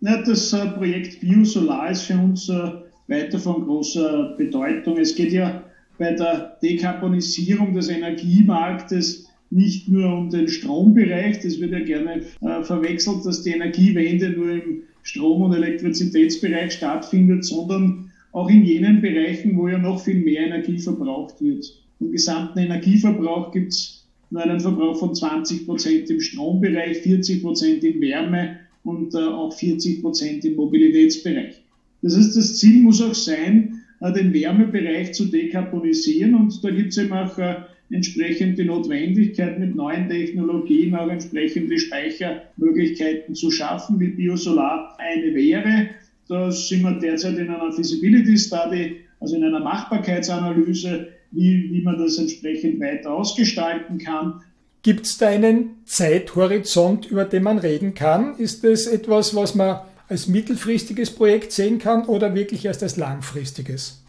Ja, 0.00 0.22
das 0.22 0.52
äh, 0.52 0.66
Projekt 0.66 1.20
Biosolar 1.20 1.92
ist 1.92 2.02
für 2.02 2.14
uns 2.14 2.48
äh, 2.48 2.72
weiter 3.06 3.38
von 3.38 3.64
großer 3.64 4.34
Bedeutung. 4.36 4.98
Es 4.98 5.14
geht 5.14 5.32
ja 5.32 5.62
bei 5.98 6.12
der 6.12 6.58
Dekarbonisierung 6.62 7.74
des 7.74 7.88
Energiemarktes 7.88 9.28
nicht 9.50 9.88
nur 9.88 10.12
um 10.12 10.30
den 10.30 10.48
Strombereich, 10.48 11.40
das 11.40 11.60
wird 11.60 11.72
ja 11.72 11.80
gerne 11.80 12.22
äh, 12.40 12.62
verwechselt, 12.62 13.24
dass 13.24 13.42
die 13.42 13.50
Energiewende 13.50 14.30
nur 14.30 14.50
im 14.50 14.82
Strom- 15.02 15.42
und 15.42 15.52
Elektrizitätsbereich 15.52 16.72
stattfindet, 16.72 17.44
sondern 17.44 18.10
auch 18.32 18.50
in 18.50 18.64
jenen 18.64 19.00
Bereichen, 19.00 19.56
wo 19.56 19.68
ja 19.68 19.78
noch 19.78 20.02
viel 20.02 20.20
mehr 20.20 20.46
Energie 20.46 20.78
verbraucht 20.78 21.40
wird. 21.40 21.66
Im 22.00 22.10
gesamten 22.10 22.58
Energieverbrauch 22.58 23.52
gibt 23.52 23.72
es 23.72 24.06
nur 24.30 24.42
einen 24.42 24.58
Verbrauch 24.58 24.98
von 24.98 25.14
20 25.14 25.66
Prozent 25.66 26.10
im 26.10 26.20
Strombereich, 26.20 26.98
40 26.98 27.42
Prozent 27.42 27.84
in 27.84 28.00
Wärme 28.00 28.58
und 28.82 29.14
äh, 29.14 29.18
auch 29.18 29.52
40 29.52 30.02
Prozent 30.02 30.44
im 30.44 30.56
Mobilitätsbereich. 30.56 31.62
Das 32.02 32.16
heißt, 32.16 32.36
das 32.36 32.58
Ziel 32.58 32.82
muss 32.82 33.00
auch 33.00 33.14
sein, 33.14 33.83
den 34.00 34.32
Wärmebereich 34.34 35.14
zu 35.14 35.26
dekarbonisieren 35.26 36.34
und 36.34 36.62
da 36.62 36.70
gibt 36.70 36.92
es 36.92 36.98
eben 36.98 37.12
auch 37.12 37.38
äh, 37.38 37.56
entsprechend 37.90 38.58
die 38.58 38.64
Notwendigkeit, 38.64 39.58
mit 39.58 39.74
neuen 39.74 40.08
Technologien 40.08 40.94
auch 40.94 41.08
entsprechende 41.08 41.78
Speichermöglichkeiten 41.78 43.34
zu 43.34 43.50
schaffen, 43.50 44.00
wie 44.00 44.08
Biosolar 44.08 44.96
eine 44.98 45.34
wäre. 45.34 45.88
Da 46.28 46.50
sind 46.50 46.82
wir 46.82 46.98
derzeit 46.98 47.38
in 47.38 47.48
einer 47.48 47.72
Feasibility 47.72 48.36
Study, 48.38 48.96
also 49.20 49.36
in 49.36 49.44
einer 49.44 49.60
Machbarkeitsanalyse, 49.60 51.08
wie, 51.30 51.70
wie 51.70 51.82
man 51.82 51.98
das 51.98 52.18
entsprechend 52.18 52.80
weiter 52.80 53.12
ausgestalten 53.12 53.98
kann. 53.98 54.40
Gibt 54.82 55.06
es 55.06 55.16
da 55.16 55.28
einen 55.28 55.76
Zeithorizont, 55.84 57.06
über 57.06 57.24
den 57.24 57.42
man 57.42 57.58
reden 57.58 57.94
kann? 57.94 58.36
Ist 58.36 58.64
das 58.64 58.86
etwas, 58.86 59.34
was 59.34 59.54
man 59.54 59.78
als 60.14 60.28
mittelfristiges 60.28 61.10
Projekt 61.10 61.50
sehen 61.50 61.80
kann 61.80 62.04
oder 62.04 62.36
wirklich 62.36 62.64
erst 62.64 62.84
als 62.84 62.96
langfristiges? 62.96 64.04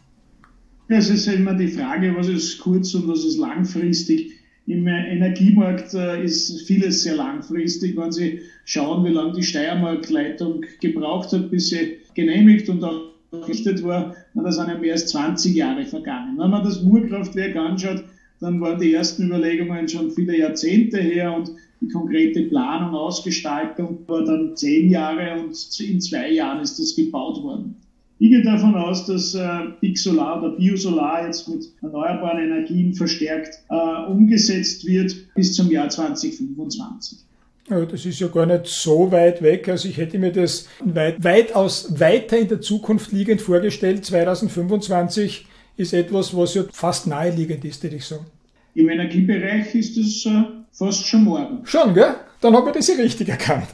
Es 0.87 1.09
ist 1.09 1.25
immer 1.25 1.55
die 1.55 1.67
Frage, 1.67 2.15
was 2.15 2.27
ist 2.27 2.59
kurz 2.59 2.93
und 2.93 3.07
was 3.07 3.25
ist 3.25 3.39
langfristig. 3.39 4.33
Im 4.67 4.85
Energiemarkt 4.85 5.95
äh, 5.95 6.23
ist 6.23 6.61
vieles 6.67 7.01
sehr 7.01 7.15
langfristig. 7.15 7.97
Wenn 7.97 8.11
Sie 8.11 8.41
schauen, 8.65 9.03
wie 9.03 9.09
lange 9.09 9.33
die 9.33 9.41
Steiermark-Leitung 9.41 10.63
gebraucht 10.79 11.31
hat, 11.33 11.49
bis 11.49 11.69
sie 11.69 11.97
genehmigt 12.13 12.69
und 12.69 12.83
auch 12.83 13.09
errichtet 13.31 13.83
war, 13.83 14.15
dann 14.35 14.51
sind 14.51 14.67
ja 14.67 14.77
mehr 14.77 14.93
als 14.93 15.07
20 15.07 15.55
Jahre 15.55 15.85
vergangen. 15.85 16.37
Wenn 16.37 16.51
man 16.51 16.63
das 16.63 16.83
Murkraftwerk 16.83 17.55
anschaut, 17.55 18.03
dann 18.39 18.61
waren 18.61 18.79
die 18.79 18.93
ersten 18.93 19.25
Überlegungen 19.25 19.87
schon 19.87 20.11
viele 20.11 20.37
Jahrzehnte 20.37 20.99
her 20.99 21.33
und 21.33 21.49
die 21.81 21.89
konkrete 21.89 22.43
Planung, 22.43 22.95
Ausgestaltung 22.95 23.99
war 24.07 24.23
dann 24.23 24.55
zehn 24.55 24.89
Jahre 24.89 25.39
und 25.39 25.55
in 25.79 26.01
zwei 26.01 26.31
Jahren 26.31 26.61
ist 26.61 26.79
das 26.79 26.95
gebaut 26.95 27.41
worden. 27.43 27.75
Ich 28.17 28.29
gehe 28.29 28.43
davon 28.43 28.75
aus, 28.75 29.05
dass 29.05 29.35
äh, 29.35 29.47
Big 29.81 29.97
Solar 29.97 30.41
oder 30.41 30.55
Biosolar 30.55 31.25
jetzt 31.25 31.49
mit 31.49 31.67
erneuerbaren 31.81 32.45
Energien 32.45 32.93
verstärkt 32.93 33.59
äh, 33.69 34.09
umgesetzt 34.09 34.85
wird 34.85 35.13
bis 35.35 35.53
zum 35.53 35.69
Jahr 35.69 35.89
2025. 35.89 37.19
Das 37.67 38.05
ist 38.05 38.19
ja 38.19 38.27
gar 38.27 38.45
nicht 38.45 38.67
so 38.67 39.11
weit 39.11 39.41
weg. 39.41 39.67
Also 39.67 39.89
ich 39.89 39.97
hätte 39.97 40.19
mir 40.19 40.31
das 40.31 40.67
weit, 40.83 41.23
weitaus 41.23 41.99
weiter 41.99 42.37
in 42.37 42.47
der 42.47 42.61
Zukunft 42.61 43.11
liegend 43.11 43.41
vorgestellt. 43.41 44.05
2025 44.05 45.47
ist 45.75 45.93
etwas, 45.93 46.37
was 46.37 46.53
ja 46.53 46.63
fast 46.71 47.07
naheliegend 47.07 47.65
ist, 47.65 47.83
hätte 47.83 47.95
ich 47.95 48.05
sagen. 48.05 48.27
Im 48.75 48.89
Energiebereich 48.89 49.73
ist 49.73 49.97
es 49.97 50.25
äh, 50.25 50.43
fast 50.75 51.07
schon 51.07 51.23
morgen. 51.23 51.65
Schon, 51.65 51.93
gell? 51.93 52.15
Dann 52.41 52.55
habe 52.55 52.69
ich 52.69 52.75
das 52.75 52.87
ja 52.87 52.95
richtig 52.95 53.29
erkannt. 53.29 53.67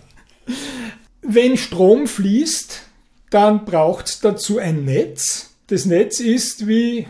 Wenn 1.21 1.57
Strom 1.57 2.07
fließt, 2.07 2.81
dann 3.29 3.65
braucht 3.65 4.07
es 4.07 4.19
dazu 4.19 4.59
ein 4.59 4.85
Netz. 4.85 5.53
Das 5.67 5.85
Netz 5.85 6.19
ist, 6.19 6.67
wie 6.67 7.07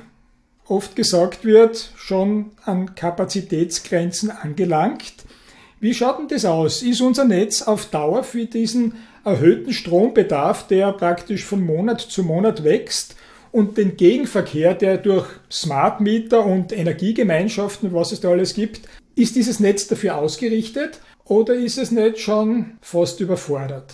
oft 0.68 0.96
gesagt 0.96 1.44
wird, 1.46 1.92
schon 1.96 2.52
an 2.64 2.96
Kapazitätsgrenzen 2.96 4.32
angelangt. 4.32 5.14
Wie 5.80 5.94
schaut 5.94 6.20
denn 6.20 6.28
das 6.28 6.46
aus? 6.46 6.84
Ist 6.84 7.02
unser 7.02 7.26
Netz 7.26 7.64
auf 7.64 7.88
Dauer 7.88 8.24
für 8.24 8.46
diesen 8.46 8.94
erhöhten 9.26 9.74
Strombedarf, 9.74 10.68
der 10.68 10.92
praktisch 10.94 11.44
von 11.44 11.66
Monat 11.66 12.02
zu 12.02 12.24
Monat 12.24 12.64
wächst, 12.64 13.16
und 13.52 13.78
den 13.78 13.98
Gegenverkehr, 13.98 14.74
der 14.74 14.98
durch 14.98 15.28
Smart 15.52 16.00
Meter 16.00 16.46
und 16.46 16.72
Energiegemeinschaften, 16.72 17.94
was 17.94 18.14
es 18.14 18.22
da 18.22 18.30
alles 18.30 18.54
gibt, 18.54 18.88
ist 19.22 19.36
dieses 19.36 19.60
Netz 19.60 19.88
dafür 19.88 20.18
ausgerichtet 20.18 21.00
oder 21.26 21.54
ist 21.54 21.78
es 21.78 21.92
nicht 21.92 22.20
schon 22.20 22.74
fast 22.82 23.20
überfordert? 23.20 23.94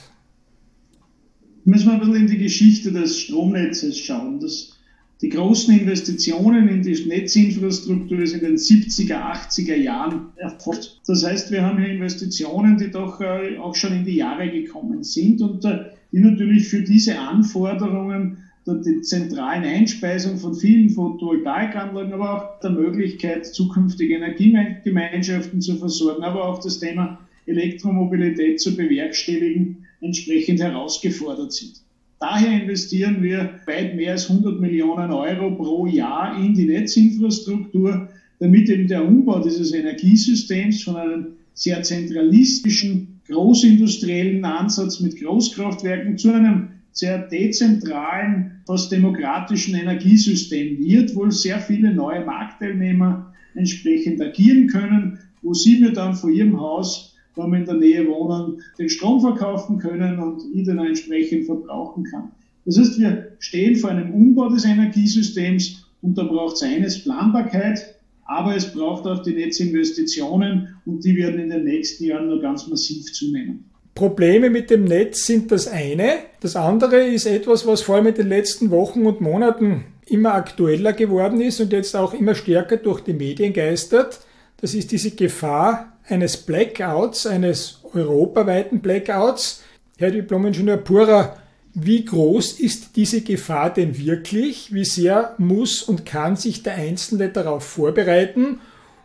Müssen 1.65 1.87
wir 1.87 1.93
ein 1.93 1.99
bisschen 1.99 2.15
in 2.15 2.27
die 2.27 2.37
Geschichte 2.37 2.93
des 2.93 3.19
Stromnetzes 3.19 3.99
schauen. 3.99 4.39
Das, 4.39 4.77
die 5.21 5.29
großen 5.29 5.77
Investitionen 5.77 6.69
in 6.69 6.81
die 6.81 7.05
Netzinfrastruktur 7.05 8.25
sind 8.25 8.43
in 8.43 8.51
den 8.51 8.57
70er, 8.57 9.17
80er 9.17 9.75
Jahren 9.75 10.27
erfolgt. 10.37 11.01
Das 11.05 11.25
heißt, 11.25 11.51
wir 11.51 11.63
haben 11.63 11.79
hier 11.79 11.89
Investitionen, 11.89 12.77
die 12.77 12.89
doch 12.89 13.19
äh, 13.19 13.57
auch 13.57 13.75
schon 13.75 13.93
in 13.93 14.05
die 14.05 14.15
Jahre 14.15 14.49
gekommen 14.49 15.03
sind 15.03 15.41
und 15.41 15.65
äh, 15.65 15.89
die 16.13 16.19
natürlich 16.19 16.69
für 16.69 16.83
diese 16.83 17.19
Anforderungen 17.19 18.37
die 18.75 19.01
zentralen 19.01 19.63
Einspeisung 19.63 20.37
von 20.37 20.53
vielen 20.53 20.89
Photovoltaikanlagen, 20.89 22.13
aber 22.13 22.33
auch 22.33 22.59
der 22.59 22.71
Möglichkeit, 22.71 23.45
zukünftige 23.45 24.15
Energiegemeinschaften 24.15 25.61
zu 25.61 25.77
versorgen, 25.77 26.23
aber 26.23 26.45
auch 26.45 26.59
das 26.61 26.79
Thema 26.79 27.19
Elektromobilität 27.45 28.59
zu 28.59 28.75
bewerkstelligen, 28.75 29.85
entsprechend 30.01 30.59
herausgefordert 30.59 31.53
sind. 31.53 31.81
Daher 32.19 32.61
investieren 32.61 33.21
wir 33.21 33.59
weit 33.65 33.95
mehr 33.95 34.13
als 34.13 34.29
100 34.29 34.59
Millionen 34.59 35.11
Euro 35.11 35.51
pro 35.51 35.85
Jahr 35.85 36.43
in 36.43 36.53
die 36.53 36.65
Netzinfrastruktur, 36.65 38.09
damit 38.39 38.69
eben 38.69 38.87
der 38.87 39.05
Umbau 39.07 39.39
dieses 39.39 39.73
Energiesystems 39.73 40.83
von 40.83 40.95
einem 40.95 41.25
sehr 41.53 41.81
zentralistischen, 41.83 43.21
großindustriellen 43.27 44.43
Ansatz 44.45 44.99
mit 44.99 45.19
Großkraftwerken 45.19 46.17
zu 46.17 46.31
einem 46.31 46.69
sehr 46.97 47.27
dezentralen, 47.27 48.61
fast 48.65 48.91
demokratischen 48.91 49.75
Energiesystem 49.75 50.79
wird, 50.79 51.15
wo 51.15 51.29
sehr 51.29 51.59
viele 51.59 51.93
neue 51.93 52.25
Marktteilnehmer 52.25 53.33
entsprechend 53.53 54.19
agieren 54.21 54.67
können, 54.67 55.19
wo 55.43 55.53
sie 55.53 55.79
mir 55.79 55.93
dann 55.93 56.15
vor 56.15 56.31
ihrem 56.31 56.59
Haus, 56.59 57.15
wenn 57.35 57.51
wir 57.51 57.59
in 57.59 57.65
der 57.65 57.75
Nähe 57.75 58.07
wohnen, 58.07 58.59
den 58.79 58.89
Strom 58.89 59.21
verkaufen 59.21 59.77
können 59.77 60.17
und 60.19 60.41
ich 60.53 60.65
den 60.65 60.79
entsprechend 60.79 61.45
verbrauchen 61.45 62.03
kann. 62.03 62.31
Das 62.65 62.79
heißt, 62.79 62.99
wir 62.99 63.31
stehen 63.39 63.75
vor 63.75 63.91
einem 63.91 64.11
Umbau 64.11 64.49
des 64.49 64.65
Energiesystems 64.65 65.85
und 66.01 66.17
da 66.17 66.23
braucht 66.23 66.55
es 66.55 66.63
eines 66.63 67.03
Planbarkeit, 67.03 67.95
aber 68.25 68.55
es 68.55 68.73
braucht 68.73 69.05
auch 69.05 69.21
die 69.21 69.33
Netzinvestitionen 69.33 70.67
und 70.85 71.05
die 71.05 71.15
werden 71.15 71.39
in 71.39 71.49
den 71.49 71.63
nächsten 71.63 72.05
Jahren 72.05 72.27
nur 72.27 72.41
ganz 72.41 72.67
massiv 72.67 73.13
zunehmen. 73.13 73.63
Probleme 73.97 74.51
mit 74.51 74.69
dem 74.69 74.83
Netz 74.83 75.25
sind 75.25 75.51
das 75.51 75.67
eine. 75.67 76.19
Das 76.39 76.55
andere 76.55 77.03
ist 77.03 77.25
etwas, 77.25 77.65
was 77.65 77.81
vor 77.81 77.95
allem 77.95 78.05
in 78.05 78.13
den 78.13 78.29
letzten 78.29 78.69
Wochen 78.69 79.07
und 79.07 79.21
Monaten 79.21 79.85
immer 80.05 80.35
aktueller 80.35 80.93
geworden 80.93 81.41
ist 81.41 81.59
und 81.59 81.73
jetzt 81.73 81.95
auch 81.95 82.13
immer 82.13 82.35
stärker 82.35 82.77
durch 82.77 83.01
die 83.01 83.13
Medien 83.13 83.53
geistert. 83.53 84.19
Das 84.61 84.75
ist 84.75 84.91
diese 84.91 85.11
Gefahr 85.11 85.97
eines 86.05 86.37
Blackouts, 86.37 87.25
eines 87.25 87.81
europaweiten 87.91 88.81
Blackouts. 88.81 89.63
Herr 89.97 90.11
Diplom-Ingenieur 90.11 90.77
Pura, 90.77 91.35
wie 91.73 92.05
groß 92.05 92.59
ist 92.59 92.95
diese 92.97 93.21
Gefahr 93.21 93.73
denn 93.73 93.97
wirklich? 93.97 94.71
Wie 94.71 94.85
sehr 94.85 95.33
muss 95.39 95.81
und 95.81 96.05
kann 96.05 96.35
sich 96.35 96.61
der 96.61 96.75
Einzelne 96.75 97.29
darauf 97.29 97.63
vorbereiten? 97.63 98.59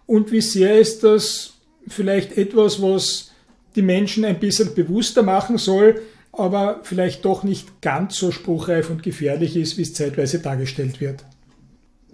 Und 0.07 0.33
wie 0.33 0.43
sehr 0.43 0.79
ist 0.79 1.03
das 1.03 1.55
vielleicht 1.89 2.37
etwas, 2.37 2.83
was 2.83 3.32
die 3.77 3.83
Menschen 3.83 4.25
ein 4.25 4.41
bisschen 4.41 4.75
bewusster 4.75 5.23
machen 5.23 5.59
soll, 5.59 6.01
aber 6.33 6.81
vielleicht 6.83 7.25
doch 7.25 7.45
nicht 7.45 7.83
ganz 7.83 8.17
so 8.17 8.31
spruchreif 8.31 8.91
und 8.91 9.03
gefährlich 9.03 9.57
ist, 9.57 9.77
wie 9.79 9.83
es 9.83 9.95
zeitweise 9.95 10.39
dargestellt 10.39 11.01
wird. 11.01 11.25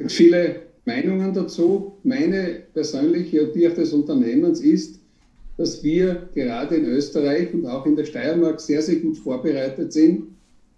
Viele 0.07 0.63
Meinungen 0.85 1.35
dazu. 1.35 1.99
Meine 2.03 2.63
persönliche 2.73 3.47
und 3.47 3.55
die 3.55 3.69
auch 3.69 3.75
des 3.75 3.93
Unternehmens 3.93 4.61
ist, 4.61 5.01
dass 5.57 5.83
wir 5.83 6.29
gerade 6.35 6.77
in 6.77 6.87
Österreich 6.87 7.53
und 7.53 7.67
auch 7.67 7.85
in 7.85 7.97
der 7.97 8.05
Steiermark 8.05 8.61
sehr, 8.61 8.81
sehr 8.81 8.97
gut 8.97 9.19
vorbereitet 9.19 9.93
sind, 9.93 10.29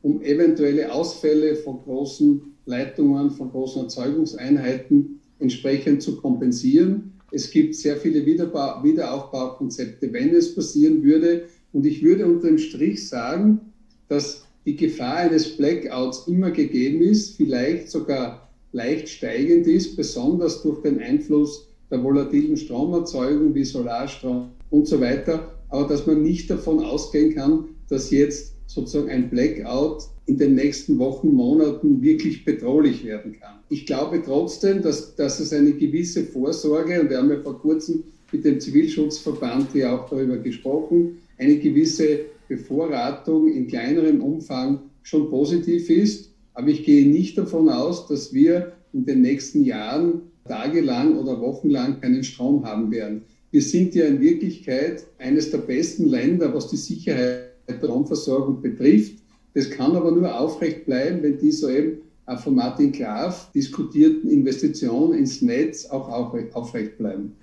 um 0.03 0.23
eventuelle 0.23 0.93
Ausfälle 0.93 1.55
von 1.57 1.83
großen 1.83 2.43
Leitungen, 2.67 3.31
von 3.31 3.51
großen 3.51 3.83
Erzeugungseinheiten 3.83 5.21
entsprechend 5.39 6.03
zu 6.03 6.17
kompensieren. 6.17 7.13
Es 7.33 7.51
gibt 7.51 7.75
sehr 7.75 7.97
viele 7.97 8.25
Wiederaufbaukonzepte, 8.27 10.13
wenn 10.13 10.35
es 10.35 10.55
passieren 10.55 11.03
würde. 11.03 11.45
Und 11.73 11.87
ich 11.87 12.03
würde 12.03 12.27
unter 12.27 12.49
dem 12.49 12.59
Strich 12.59 13.09
sagen, 13.09 13.73
dass 14.09 14.45
die 14.67 14.77
Gefahr 14.77 15.17
eines 15.17 15.57
Blackouts 15.57 16.27
immer 16.27 16.51
gegeben 16.51 17.01
ist, 17.03 17.37
vielleicht 17.37 17.89
sogar 17.89 18.51
leicht 18.73 19.09
steigend 19.09 19.67
ist, 19.67 19.97
besonders 19.97 20.63
durch 20.63 20.83
den 20.83 20.99
Einfluss 20.99 21.69
der 21.91 22.03
volatilen 22.03 22.57
Stromerzeugung 22.57 23.55
wie 23.55 23.65
Solarstrom 23.65 24.51
und 24.71 24.87
so 24.87 25.01
weiter. 25.01 25.57
Aber 25.69 25.89
dass 25.89 26.07
man 26.07 26.23
nicht 26.23 26.51
davon 26.51 26.81
ausgehen 26.81 27.35
kann, 27.35 27.69
dass 27.89 28.11
jetzt 28.11 28.55
sozusagen 28.71 29.11
ein 29.11 29.29
Blackout 29.29 30.05
in 30.27 30.39
den 30.39 30.55
nächsten 30.55 30.97
Wochen, 30.99 31.33
Monaten 31.33 32.01
wirklich 32.03 32.45
bedrohlich 32.45 33.05
werden 33.05 33.33
kann. 33.33 33.59
Ich 33.69 33.85
glaube 33.85 34.23
trotzdem, 34.25 34.81
dass, 34.81 35.17
dass 35.17 35.41
es 35.41 35.53
eine 35.53 35.73
gewisse 35.73 36.23
Vorsorge, 36.25 37.01
und 37.01 37.11
wir 37.11 37.19
haben 37.19 37.31
ja 37.31 37.41
vor 37.41 37.59
kurzem 37.59 38.05
mit 38.31 38.45
dem 38.45 38.61
Zivilschutzverband 38.61 39.73
hier 39.73 39.93
auch 39.93 40.09
darüber 40.09 40.37
gesprochen, 40.37 41.19
eine 41.37 41.57
gewisse 41.57 42.21
Bevorratung 42.49 43.53
in 43.53 43.67
kleinerem 43.67 44.23
Umfang 44.23 44.79
schon 45.03 45.29
positiv 45.29 45.91
ist. 45.91 46.31
Aber 46.55 46.69
ich 46.69 46.85
gehe 46.85 47.09
nicht 47.09 47.39
davon 47.39 47.69
aus, 47.69 48.07
dass 48.07 48.33
wir 48.33 48.73
in 48.93 49.05
den 49.05 49.23
nächsten 49.23 49.65
Jahren 49.65 50.23
tagelang 50.47 51.17
oder 51.17 51.41
wochenlang 51.41 52.01
keinen 52.01 52.23
Strom 52.23 52.65
haben 52.65 52.93
werden. 52.93 53.23
Wir 53.51 53.63
sind 53.63 53.97
ja 53.97 54.05
in 54.05 54.21
Wirklichkeit 54.21 55.05
eines 55.19 55.51
der 55.51 55.59
besten 55.59 56.07
Länder, 56.07 56.55
was 56.55 56.69
die 56.69 56.77
Sicherheit 56.77 57.50
der 57.71 57.79
Stromversorgung 57.79 58.61
betrifft. 58.61 59.15
Das 59.55 59.71
kann 59.71 59.97
aber 59.97 60.13
nur 60.13 60.39
aufrecht 60.39 60.87
bleiben, 60.87 61.23
wenn 61.23 61.39
die 61.39 61.53
soeben 61.53 61.99
von 62.43 62.55
Martin 62.55 62.93
Graf 62.93 63.51
diskutierten 63.53 64.31
Investitionen 64.31 65.19
ins 65.19 65.43
Netz 65.43 65.87
auch 65.87 66.09
aufrecht 66.55 66.99
bleiben. 66.99 67.37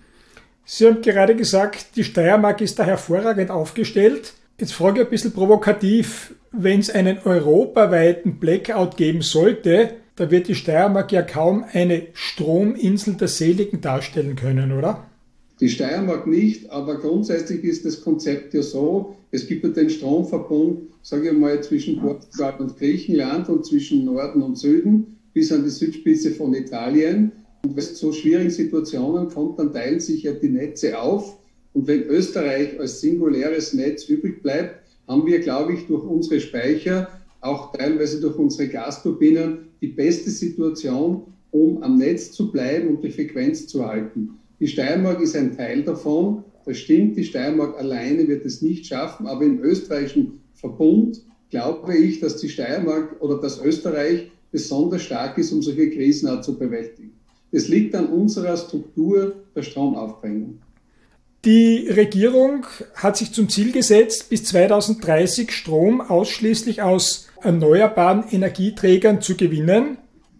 Sie 0.64 0.86
haben 0.86 1.02
gerade 1.02 1.36
gesagt, 1.36 1.96
die 1.96 2.04
Steiermark 2.04 2.62
ist 2.62 2.80
da 2.80 2.84
hervorragend 2.84 3.52
aufgestellt. 3.52 4.34
Jetzt 4.60 4.74
frage 4.74 5.02
ich 5.02 5.08
ein 5.08 5.10
bisschen 5.10 5.34
provokativ, 5.34 6.34
wenn 6.52 6.80
es 6.80 6.90
einen 6.90 7.20
europaweiten 7.24 8.40
Blackout 8.40 8.98
geben 8.98 9.22
sollte, 9.22 9.92
da 10.16 10.32
wird 10.32 10.48
die 10.48 10.56
Steiermark 10.56 11.12
ja 11.12 11.22
kaum 11.22 11.64
eine 11.72 12.08
Strominsel 12.14 13.14
der 13.16 13.28
Seligen 13.28 13.82
darstellen 13.82 14.36
können, 14.36 14.72
oder? 14.72 15.06
Die 15.60 15.70
Steiermark 15.70 16.28
nicht, 16.28 16.70
aber 16.70 17.00
grundsätzlich 17.00 17.64
ist 17.64 17.84
das 17.84 18.02
Konzept 18.02 18.54
ja 18.54 18.62
so, 18.62 19.16
es 19.32 19.48
gibt 19.48 19.64
ja 19.64 19.72
den 19.72 19.90
Stromverbund, 19.90 20.82
sage 21.02 21.30
ich 21.30 21.38
mal, 21.38 21.62
zwischen 21.64 22.00
Portugal 22.00 22.56
und 22.60 22.78
Griechenland 22.78 23.50
und 23.50 23.66
zwischen 23.66 24.06
Norden 24.06 24.44
und 24.44 24.58
Süden 24.58 25.18
bis 25.34 25.52
an 25.52 25.64
die 25.64 25.72
Südspitze 25.72 26.32
von 26.32 26.54
Italien. 26.54 27.32
Und 27.64 27.76
wenn 27.76 27.84
es 27.84 27.96
zu 27.96 28.12
schwierigen 28.12 28.52
Situationen 28.52 29.30
kommt, 29.30 29.58
dann 29.58 29.74
teilen 29.74 30.00
sich 30.00 30.24
ja 30.24 30.34
die 30.34 30.50
Netze 30.50 31.00
auf. 31.00 31.38
Und 31.74 31.88
wenn 31.88 32.04
Österreich 32.04 32.80
als 32.80 33.02
singuläres 33.02 33.74
Netz 33.74 34.08
übrig 34.10 34.44
bleibt, 34.44 34.76
haben 35.08 35.26
wir, 35.26 35.40
glaube 35.40 35.74
ich, 35.74 35.88
durch 35.88 36.04
unsere 36.04 36.40
Speicher, 36.40 37.08
auch 37.42 37.72
teilweise 37.72 38.20
durch 38.20 38.38
unsere 38.38 38.68
Gasturbinen, 38.68 39.70
die 39.82 39.88
beste 39.88 40.30
Situation, 40.30 41.24
um 41.50 41.82
am 41.82 41.98
Netz 41.98 42.32
zu 42.32 42.52
bleiben 42.52 42.90
und 42.90 43.04
die 43.04 43.12
Frequenz 43.12 43.68
zu 43.68 43.86
halten. 43.86 44.38
Die 44.60 44.68
Steiermark 44.68 45.22
ist 45.22 45.36
ein 45.36 45.56
Teil 45.56 45.84
davon. 45.84 46.44
Das 46.66 46.78
stimmt, 46.78 47.16
die 47.18 47.24
Steiermark 47.24 47.78
alleine 47.78 48.28
wird 48.28 48.46
es 48.46 48.62
nicht 48.62 48.88
schaffen, 48.88 49.28
aber 49.28 49.44
im 49.46 49.62
österreichischen 49.64 50.42
Verbund 50.54 51.22
glaube 51.50 51.96
ich, 51.96 52.20
dass 52.20 52.38
die 52.38 52.50
Steiermark 52.50 53.22
oder 53.22 53.40
dass 53.40 53.62
Österreich 53.62 54.32
besonders 54.52 55.04
stark 55.04 55.38
ist, 55.38 55.52
um 55.52 55.62
solche 55.62 55.90
Krisen 55.92 56.28
auch 56.28 56.42
zu 56.42 56.58
bewältigen. 56.58 57.14
Es 57.52 57.68
liegt 57.70 57.96
an 57.96 58.08
unserer 58.08 58.58
Struktur 58.58 59.36
der 59.56 59.62
Stromaufbringung. 59.62 60.60
Die 61.46 61.88
Regierung 61.88 62.66
hat 62.96 63.16
sich 63.16 63.32
zum 63.32 63.48
Ziel 63.48 63.72
gesetzt, 63.72 64.30
bis 64.30 64.44
2030 64.46 65.52
Strom 65.52 66.02
ausschließlich 66.02 66.82
aus 66.82 67.28
erneuerbaren 67.42 68.26
Energieträgern 68.30 69.22
zu 69.22 69.36
gewinnen. 69.38 69.98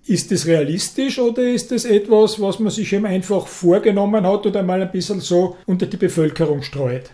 Ist 0.08 0.32
das 0.32 0.48
realistisch 0.48 1.20
oder 1.20 1.44
ist 1.52 1.70
das 1.72 1.84
etwas, 1.84 2.40
was 2.40 2.60
man 2.60 2.72
sich 2.72 2.94
eben 2.94 3.06
einfach 3.06 3.46
vorgenommen 3.46 4.26
hat 4.26 4.46
oder 4.46 4.64
mal 4.64 4.82
ein 4.82 4.92
bisschen 4.92 5.20
so 5.20 5.58
unter 5.66 5.86
die 5.86 5.98
Bevölkerung 5.98 6.62
streut? 6.62 7.12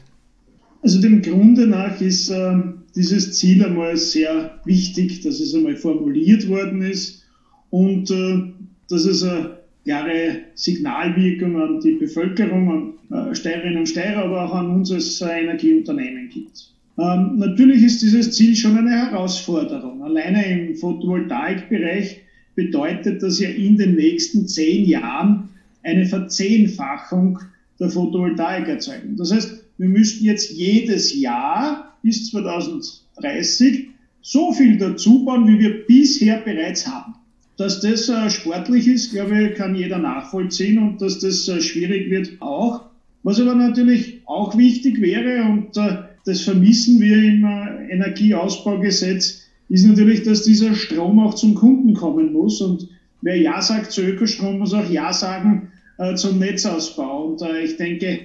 Also 0.84 1.02
dem 1.02 1.22
Grunde 1.22 1.66
nach 1.66 2.00
ist 2.02 2.30
äh, 2.30 2.54
dieses 2.96 3.34
Ziel 3.34 3.66
einmal 3.66 3.98
sehr 3.98 4.60
wichtig, 4.66 5.22
dass 5.22 5.40
es 5.40 5.56
einmal 5.56 5.76
formuliert 5.76 6.48
worden 6.50 6.84
ist 6.84 7.24
und 7.72 8.12
äh, 8.12 8.54
dass 8.90 9.06
es 9.06 9.24
eine 9.24 9.58
klare 9.86 10.42
Signalwirkung 10.54 11.60
an 11.60 11.80
die 11.80 11.94
Bevölkerung, 11.94 12.98
an 13.10 13.30
äh, 13.32 13.34
Steirerinnen 13.34 13.80
und 13.80 13.90
Steirer, 13.90 14.26
aber 14.26 14.46
auch 14.46 14.54
an 14.54 14.70
uns 14.70 14.92
als 14.92 15.20
Energieunternehmen 15.22 16.30
gibt. 16.30 16.74
Ähm, 17.00 17.38
natürlich 17.38 17.82
ist 17.82 18.04
dieses 18.04 18.34
Ziel 18.34 18.56
schon 18.56 18.78
eine 18.78 18.92
Herausforderung. 18.92 20.04
Alleine 20.04 20.46
im 20.46 20.76
Photovoltaikbereich 20.76 22.23
bedeutet 22.56 23.24
das 23.24 23.40
ja 23.40 23.50
in 23.50 23.78
den 23.78 23.96
nächsten 23.96 24.48
zehn 24.48 24.86
Jahren 24.86 25.50
eine 25.84 26.06
Verzehnfachung 26.06 27.40
der 27.80 27.90
Photovoltaikerzeugung. 27.90 29.18
Das 29.18 29.32
heißt, 29.34 29.64
wir 29.78 29.90
müssten 29.90 30.26
jetzt 30.26 30.52
jedes 30.52 31.20
Jahr 31.20 31.98
bis 32.04 32.30
2030 32.30 33.90
so 34.22 34.54
viel 34.54 34.78
dazu 34.78 35.26
bauen, 35.26 35.48
wie 35.48 35.60
wir 35.60 35.86
bisher 35.86 36.38
bereits 36.38 36.88
haben. 36.88 37.16
Dass 37.58 37.82
das 37.82 38.10
äh, 38.10 38.30
sportlich 38.30 38.88
ist, 38.88 39.12
glaube 39.12 39.50
ich, 39.50 39.56
kann 39.56 39.76
jeder 39.76 40.00
nachvollziehen 40.00 40.80
und 40.80 41.02
dass 41.02 41.20
das 41.20 41.48
äh, 41.48 41.62
schwierig 41.62 42.10
wird 42.10 42.42
auch. 42.42 42.86
Was 43.22 43.40
aber 43.40 43.56
natürlich 43.56 44.22
auch 44.26 44.58
wichtig 44.58 45.02
wäre 45.02 45.44
und 45.44 45.78
äh, 45.78 46.04
das 46.26 46.42
vermissen 46.42 47.02
wir 47.02 47.18
im 47.18 47.46
Energieausbaugesetz, 47.90 49.43
ist 49.74 49.88
natürlich, 49.88 50.22
dass 50.22 50.44
dieser 50.44 50.76
Strom 50.76 51.20
auch 51.20 51.34
zum 51.34 51.56
Kunden 51.56 51.96
kommen 51.96 52.32
muss. 52.32 52.62
Und 52.62 52.88
wer 53.22 53.38
Ja 53.38 53.60
sagt 53.60 53.92
zu 53.92 54.02
Ökostrom, 54.04 54.60
muss 54.60 54.74
auch 54.74 54.88
Ja 54.88 55.12
sagen 55.12 55.72
äh, 55.98 56.14
zum 56.14 56.38
Netzausbau. 56.38 57.26
Und 57.26 57.42
äh, 57.42 57.64
ich 57.64 57.78
denke, 57.78 58.20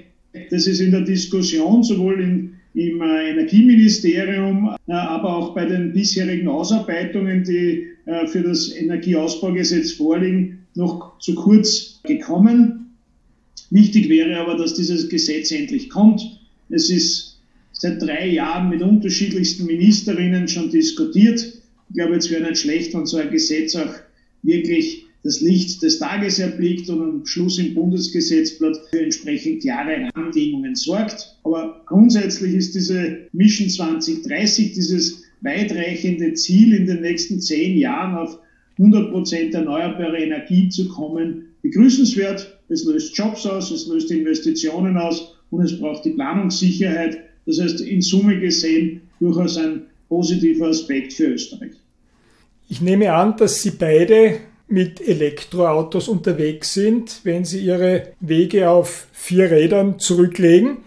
das 0.50 0.66
ist 0.66 0.80
in 0.80 0.90
der 0.90 1.00
Diskussion 1.00 1.82
sowohl 1.82 2.20
in, 2.20 2.52
im 2.74 3.00
äh, 3.00 3.30
Energieministerium, 3.30 4.76
äh, 4.88 4.92
aber 4.92 5.36
auch 5.36 5.54
bei 5.54 5.64
den 5.64 5.94
bisherigen 5.94 6.48
Ausarbeitungen, 6.48 7.44
die 7.44 7.86
äh, 8.04 8.26
für 8.26 8.42
das 8.42 8.70
Energieausbaugesetz 8.70 9.92
vorliegen, 9.92 10.66
noch 10.74 11.18
zu 11.18 11.34
kurz 11.34 12.00
gekommen. 12.02 12.94
Wichtig 13.70 14.10
wäre 14.10 14.38
aber, 14.38 14.56
dass 14.56 14.74
dieses 14.74 15.08
Gesetz 15.08 15.50
endlich 15.50 15.88
kommt. 15.88 16.20
Es 16.68 16.90
ist 16.90 17.27
seit 17.78 18.02
drei 18.02 18.28
Jahren 18.28 18.68
mit 18.68 18.82
unterschiedlichsten 18.82 19.64
Ministerinnen 19.64 20.48
schon 20.48 20.70
diskutiert. 20.70 21.40
Ich 21.88 21.94
glaube, 21.94 22.16
es 22.16 22.30
wäre 22.30 22.42
nicht 22.42 22.58
schlecht, 22.58 22.92
wenn 22.92 23.06
so 23.06 23.16
ein 23.16 23.30
Gesetz 23.30 23.74
auch 23.76 23.94
wirklich 24.42 25.04
das 25.22 25.40
Licht 25.40 25.82
des 25.82 25.98
Tages 25.98 26.38
erblickt 26.38 26.88
und 26.90 27.00
am 27.00 27.26
Schluss 27.26 27.58
im 27.58 27.74
Bundesgesetzblatt 27.74 28.76
für 28.90 29.00
entsprechend 29.00 29.62
klare 29.62 30.10
Rahmenbedingungen 30.14 30.74
sorgt. 30.74 31.36
Aber 31.44 31.82
grundsätzlich 31.86 32.54
ist 32.54 32.74
diese 32.74 33.28
Mission 33.32 33.68
2030, 33.68 34.72
dieses 34.72 35.22
weitreichende 35.40 36.34
Ziel 36.34 36.74
in 36.74 36.86
den 36.86 37.00
nächsten 37.00 37.40
zehn 37.40 37.78
Jahren 37.78 38.16
auf 38.16 38.38
100 38.78 39.10
Prozent 39.10 39.54
erneuerbare 39.54 40.18
Energie 40.18 40.68
zu 40.68 40.88
kommen, 40.88 41.46
begrüßenswert. 41.62 42.58
Es 42.68 42.84
löst 42.84 43.16
Jobs 43.16 43.46
aus, 43.46 43.70
es 43.70 43.86
löst 43.86 44.10
Investitionen 44.10 44.96
aus 44.96 45.36
und 45.50 45.62
es 45.62 45.78
braucht 45.78 46.04
die 46.04 46.10
Planungssicherheit, 46.10 47.27
das 47.48 47.60
heißt, 47.60 47.80
in 47.80 48.02
Summe 48.02 48.38
gesehen 48.38 49.00
durchaus 49.18 49.56
ein 49.56 49.86
positiver 50.06 50.68
Aspekt 50.68 51.14
für 51.14 51.28
Österreich. 51.28 51.72
Ich 52.68 52.82
nehme 52.82 53.14
an, 53.14 53.38
dass 53.38 53.62
Sie 53.62 53.70
beide 53.70 54.36
mit 54.68 55.00
Elektroautos 55.00 56.08
unterwegs 56.08 56.74
sind, 56.74 57.20
wenn 57.24 57.46
Sie 57.46 57.60
Ihre 57.60 58.08
Wege 58.20 58.68
auf 58.68 59.06
vier 59.12 59.50
Rädern 59.50 59.98
zurücklegen. 59.98 60.78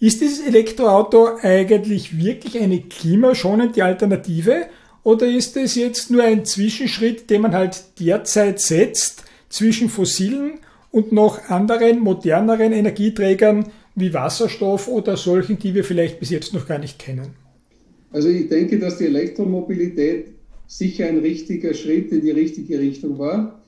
Ist 0.00 0.20
dieses 0.20 0.46
Elektroauto 0.46 1.38
eigentlich 1.40 2.22
wirklich 2.22 2.60
eine 2.60 2.82
klimaschonende 2.82 3.82
Alternative 3.82 4.66
oder 5.04 5.26
ist 5.26 5.56
es 5.56 5.76
jetzt 5.76 6.10
nur 6.10 6.24
ein 6.24 6.44
Zwischenschritt, 6.44 7.30
den 7.30 7.40
man 7.40 7.54
halt 7.54 7.84
derzeit 7.98 8.60
setzt 8.60 9.24
zwischen 9.48 9.88
fossilen 9.88 10.58
und 10.90 11.10
noch 11.10 11.48
anderen 11.48 12.00
moderneren 12.00 12.74
Energieträgern 12.74 13.70
wie 13.94 14.14
Wasserstoff 14.14 14.88
oder 14.88 15.16
solchen, 15.16 15.58
die 15.58 15.74
wir 15.74 15.84
vielleicht 15.84 16.20
bis 16.20 16.30
jetzt 16.30 16.54
noch 16.54 16.66
gar 16.66 16.78
nicht 16.78 16.98
kennen? 16.98 17.28
Also 18.10 18.28
ich 18.28 18.48
denke, 18.48 18.78
dass 18.78 18.98
die 18.98 19.06
Elektromobilität 19.06 20.28
sicher 20.66 21.06
ein 21.06 21.18
richtiger 21.18 21.74
Schritt 21.74 22.12
in 22.12 22.22
die 22.22 22.30
richtige 22.30 22.78
Richtung 22.78 23.18
war. 23.18 23.62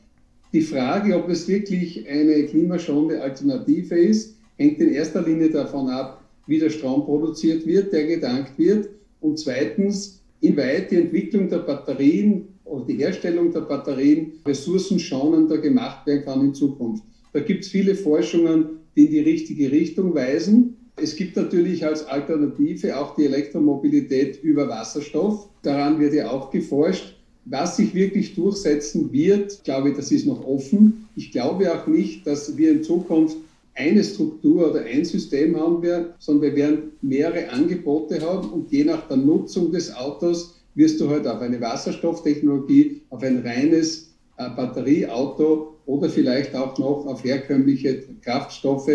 Die 0.52 0.62
Frage, 0.62 1.16
ob 1.16 1.28
es 1.28 1.48
wirklich 1.48 2.08
eine 2.08 2.44
klimaschonende 2.44 3.20
Alternative 3.20 3.96
ist, 3.96 4.36
hängt 4.56 4.80
in 4.80 4.92
erster 4.92 5.22
Linie 5.22 5.50
davon 5.50 5.88
ab, 5.88 6.22
wie 6.46 6.58
der 6.58 6.70
Strom 6.70 7.04
produziert 7.04 7.66
wird, 7.66 7.92
der 7.92 8.06
gedankt 8.06 8.58
wird. 8.58 8.88
Und 9.20 9.38
zweitens, 9.38 10.20
inwieweit 10.40 10.90
die 10.90 10.96
Entwicklung 10.96 11.48
der 11.48 11.58
Batterien 11.58 12.48
oder 12.64 12.84
die 12.86 12.96
Herstellung 12.96 13.52
der 13.52 13.62
Batterien 13.62 14.32
ressourcenschonender 14.46 15.58
gemacht 15.58 16.06
werden 16.06 16.24
kann 16.24 16.40
in 16.40 16.54
Zukunft. 16.54 17.02
Da 17.32 17.40
gibt 17.40 17.64
es 17.64 17.70
viele 17.70 17.94
Forschungen, 17.94 18.78
in 18.94 19.10
die 19.10 19.20
richtige 19.20 19.70
Richtung 19.70 20.14
weisen. 20.14 20.76
Es 20.96 21.16
gibt 21.16 21.36
natürlich 21.36 21.84
als 21.84 22.06
Alternative 22.06 22.96
auch 22.96 23.16
die 23.16 23.24
Elektromobilität 23.24 24.42
über 24.42 24.68
Wasserstoff. 24.68 25.48
Daran 25.62 25.98
wird 25.98 26.14
ja 26.14 26.30
auch 26.30 26.50
geforscht. 26.50 27.16
Was 27.46 27.76
sich 27.76 27.94
wirklich 27.94 28.34
durchsetzen 28.34 29.12
wird, 29.12 29.62
glaube 29.64 29.90
ich, 29.90 29.96
das 29.96 30.10
ist 30.10 30.26
noch 30.26 30.46
offen. 30.46 31.08
Ich 31.14 31.30
glaube 31.30 31.74
auch 31.74 31.86
nicht, 31.86 32.26
dass 32.26 32.56
wir 32.56 32.70
in 32.70 32.82
Zukunft 32.82 33.36
eine 33.74 34.04
Struktur 34.04 34.70
oder 34.70 34.82
ein 34.84 35.04
System 35.04 35.58
haben 35.58 35.82
werden, 35.82 36.06
sondern 36.18 36.50
wir 36.50 36.56
werden 36.56 36.92
mehrere 37.02 37.48
Angebote 37.50 38.20
haben 38.20 38.48
und 38.50 38.70
je 38.70 38.84
nach 38.84 39.06
der 39.08 39.16
Nutzung 39.16 39.72
des 39.72 39.94
Autos 39.94 40.54
wirst 40.74 41.00
du 41.00 41.08
halt 41.08 41.26
auf 41.26 41.40
eine 41.40 41.60
Wasserstofftechnologie, 41.60 43.02
auf 43.10 43.22
ein 43.22 43.40
reines 43.40 44.10
äh, 44.36 44.48
Batterieauto 44.48 45.73
oder 45.86 46.08
vielleicht 46.08 46.54
auch 46.54 46.78
noch 46.78 47.06
auf 47.06 47.24
herkömmliche 47.24 48.02
Kraftstoffe, 48.22 48.90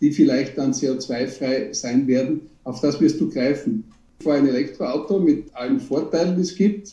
die 0.00 0.10
vielleicht 0.10 0.58
dann 0.58 0.72
CO2-frei 0.72 1.72
sein 1.72 2.06
werden. 2.06 2.42
Auf 2.64 2.80
das 2.80 3.00
wirst 3.00 3.20
du 3.20 3.30
greifen. 3.30 3.84
Vor 4.20 4.34
ein 4.34 4.48
Elektroauto 4.48 5.18
mit 5.18 5.54
allen 5.54 5.80
Vorteilen, 5.80 6.36
die 6.36 6.42
es 6.42 6.54
gibt, 6.54 6.92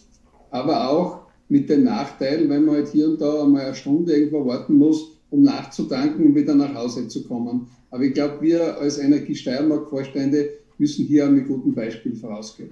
aber 0.49 0.89
auch 0.89 1.21
mit 1.49 1.69
den 1.69 1.83
Nachteilen, 1.83 2.49
wenn 2.49 2.65
man 2.65 2.75
halt 2.75 2.87
hier 2.89 3.09
und 3.09 3.21
da 3.21 3.43
einmal 3.43 3.65
eine 3.65 3.75
Stunde 3.75 4.13
irgendwo 4.13 4.45
warten 4.45 4.77
muss, 4.77 5.11
um 5.29 5.43
nachzutanken 5.43 6.25
und 6.25 6.35
wieder 6.35 6.55
nach 6.55 6.73
Hause 6.73 7.07
zu 7.07 7.23
kommen. 7.23 7.67
Aber 7.89 8.03
ich 8.03 8.13
glaube, 8.13 8.41
wir 8.41 8.77
als 8.77 8.97
Energie 8.97 9.35
Steiermark-Vorstände 9.35 10.49
müssen 10.77 11.05
hier 11.05 11.25
mit 11.27 11.47
gutem 11.47 11.73
Beispiel 11.73 12.15
vorausgehen. 12.15 12.71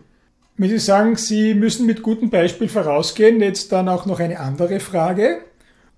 Wenn 0.57 0.69
Sie 0.69 0.79
sagen, 0.79 1.15
Sie 1.15 1.53
müssen 1.53 1.85
mit 1.85 2.01
gutem 2.01 2.29
Beispiel 2.29 2.67
vorausgehen, 2.67 3.39
jetzt 3.41 3.71
dann 3.71 3.87
auch 3.87 4.05
noch 4.05 4.19
eine 4.19 4.39
andere 4.39 4.79
Frage. 4.79 5.39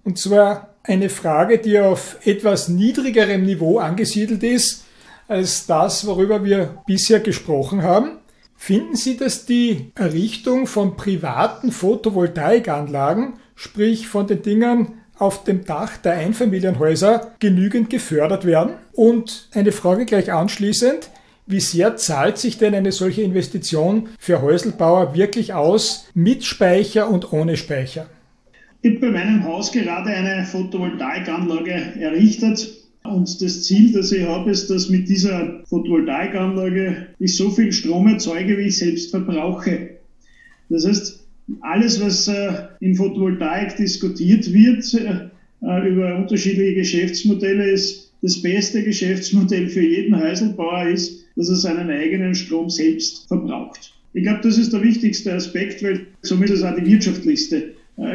Und 0.04 0.20
zwar 0.20 0.71
eine 0.84 1.10
Frage, 1.10 1.60
die 1.60 1.80
auf 1.80 2.18
etwas 2.26 2.68
niedrigerem 2.68 3.44
Niveau 3.44 3.80
angesiedelt 3.80 4.44
ist 4.44 4.86
als 5.28 5.66
das, 5.66 6.06
worüber 6.06 6.44
wir 6.44 6.82
bisher 6.86 7.20
gesprochen 7.20 7.84
haben. 7.84 8.18
Finden 8.58 8.96
Sie, 8.96 9.18
dass 9.18 9.46
die 9.46 9.92
Errichtung 9.96 10.68
von 10.68 10.98
privaten 10.98 11.72
Photovoltaikanlagen 11.72 13.34
sprich 13.56 14.08
von 14.08 14.28
den 14.28 14.42
Dingern 14.42 14.94
auf 15.18 15.44
dem 15.44 15.66
Dach 15.66 15.98
der 15.98 16.14
Einfamilienhäuser, 16.14 17.34
genügend 17.40 17.90
gefördert 17.90 18.44
werden? 18.44 18.74
Und 18.92 19.50
eine 19.54 19.72
Frage 19.72 20.06
gleich 20.06 20.32
anschließend, 20.32 21.10
wie 21.46 21.60
sehr 21.60 21.96
zahlt 21.96 22.38
sich 22.38 22.58
denn 22.58 22.74
eine 22.76 22.92
solche 22.92 23.22
Investition 23.22 24.10
für 24.20 24.42
Häuselbauer 24.42 25.16
wirklich 25.16 25.54
aus, 25.54 26.08
mit 26.14 26.44
Speicher 26.44 27.10
und 27.10 27.34
ohne 27.34 27.56
Speicher? 27.56 28.08
Ich 28.84 28.96
habe 28.96 29.00
bei 29.00 29.12
meinem 29.12 29.44
Haus 29.44 29.72
gerade 29.72 30.10
eine 30.10 30.44
Photovoltaikanlage 30.44 31.72
errichtet. 32.00 32.68
Und 33.04 33.40
das 33.40 33.64
Ziel, 33.64 33.92
das 33.94 34.12
ich 34.12 34.24
habe, 34.24 34.50
ist, 34.50 34.72
dass 34.72 34.90
mit 34.90 35.08
dieser 35.08 35.64
Photovoltaikanlage 35.66 37.10
ich 37.20 37.36
so 37.36 37.52
viel 37.52 37.72
Strom 37.72 38.08
erzeuge, 38.08 38.58
wie 38.58 38.68
ich 38.68 38.78
selbst 38.78 39.12
verbrauche. 39.12 39.98
Das 40.70 40.88
heißt, 40.88 41.24
alles, 41.62 42.02
was 42.02 42.28
äh, 42.28 42.54
in 42.80 42.96
Photovoltaik 42.96 43.76
diskutiert 43.76 44.52
wird, 44.52 44.92
äh, 44.96 45.88
über 45.88 46.18
unterschiedliche 46.18 46.76
Geschäftsmodelle, 46.76 47.70
ist 47.70 48.12
das 48.24 48.42
beste 48.42 48.84
Geschäftsmodell 48.84 49.68
für 49.68 49.82
jeden 49.82 50.20
Häuselbauer 50.20 50.88
ist, 50.88 51.24
dass 51.36 51.50
er 51.50 51.56
seinen 51.56 51.90
eigenen 51.92 52.34
Strom 52.34 52.70
selbst 52.70 53.28
verbraucht. 53.28 53.94
Ich 54.14 54.24
glaube, 54.24 54.42
das 54.42 54.58
ist 54.58 54.74
der 54.74 54.82
wichtigste 54.82 55.34
Aspekt, 55.34 55.84
weil 55.84 56.08
somit 56.22 56.50
ist 56.50 56.60
es 56.60 56.64
auch 56.64 56.76
die 56.76 56.86
wirtschaftlichste 56.86 57.74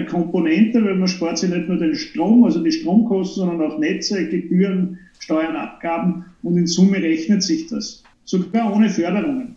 Komponente, 0.08 0.84
weil 0.84 0.96
man 0.96 1.08
spart 1.08 1.38
sich 1.38 1.50
nicht 1.50 1.68
nur 1.68 1.78
den 1.78 1.94
Strom, 1.94 2.44
also 2.44 2.62
die 2.62 2.72
Stromkosten, 2.72 3.46
sondern 3.46 3.70
auch 3.70 3.78
Netze, 3.78 4.28
Gebühren, 4.28 4.98
Steuern, 5.18 5.56
Abgaben 5.56 6.24
und 6.42 6.56
in 6.56 6.66
Summe 6.66 6.98
rechnet 6.98 7.42
sich 7.42 7.66
das. 7.68 8.02
Sogar 8.24 8.74
ohne 8.74 8.88
Förderungen. 8.88 9.56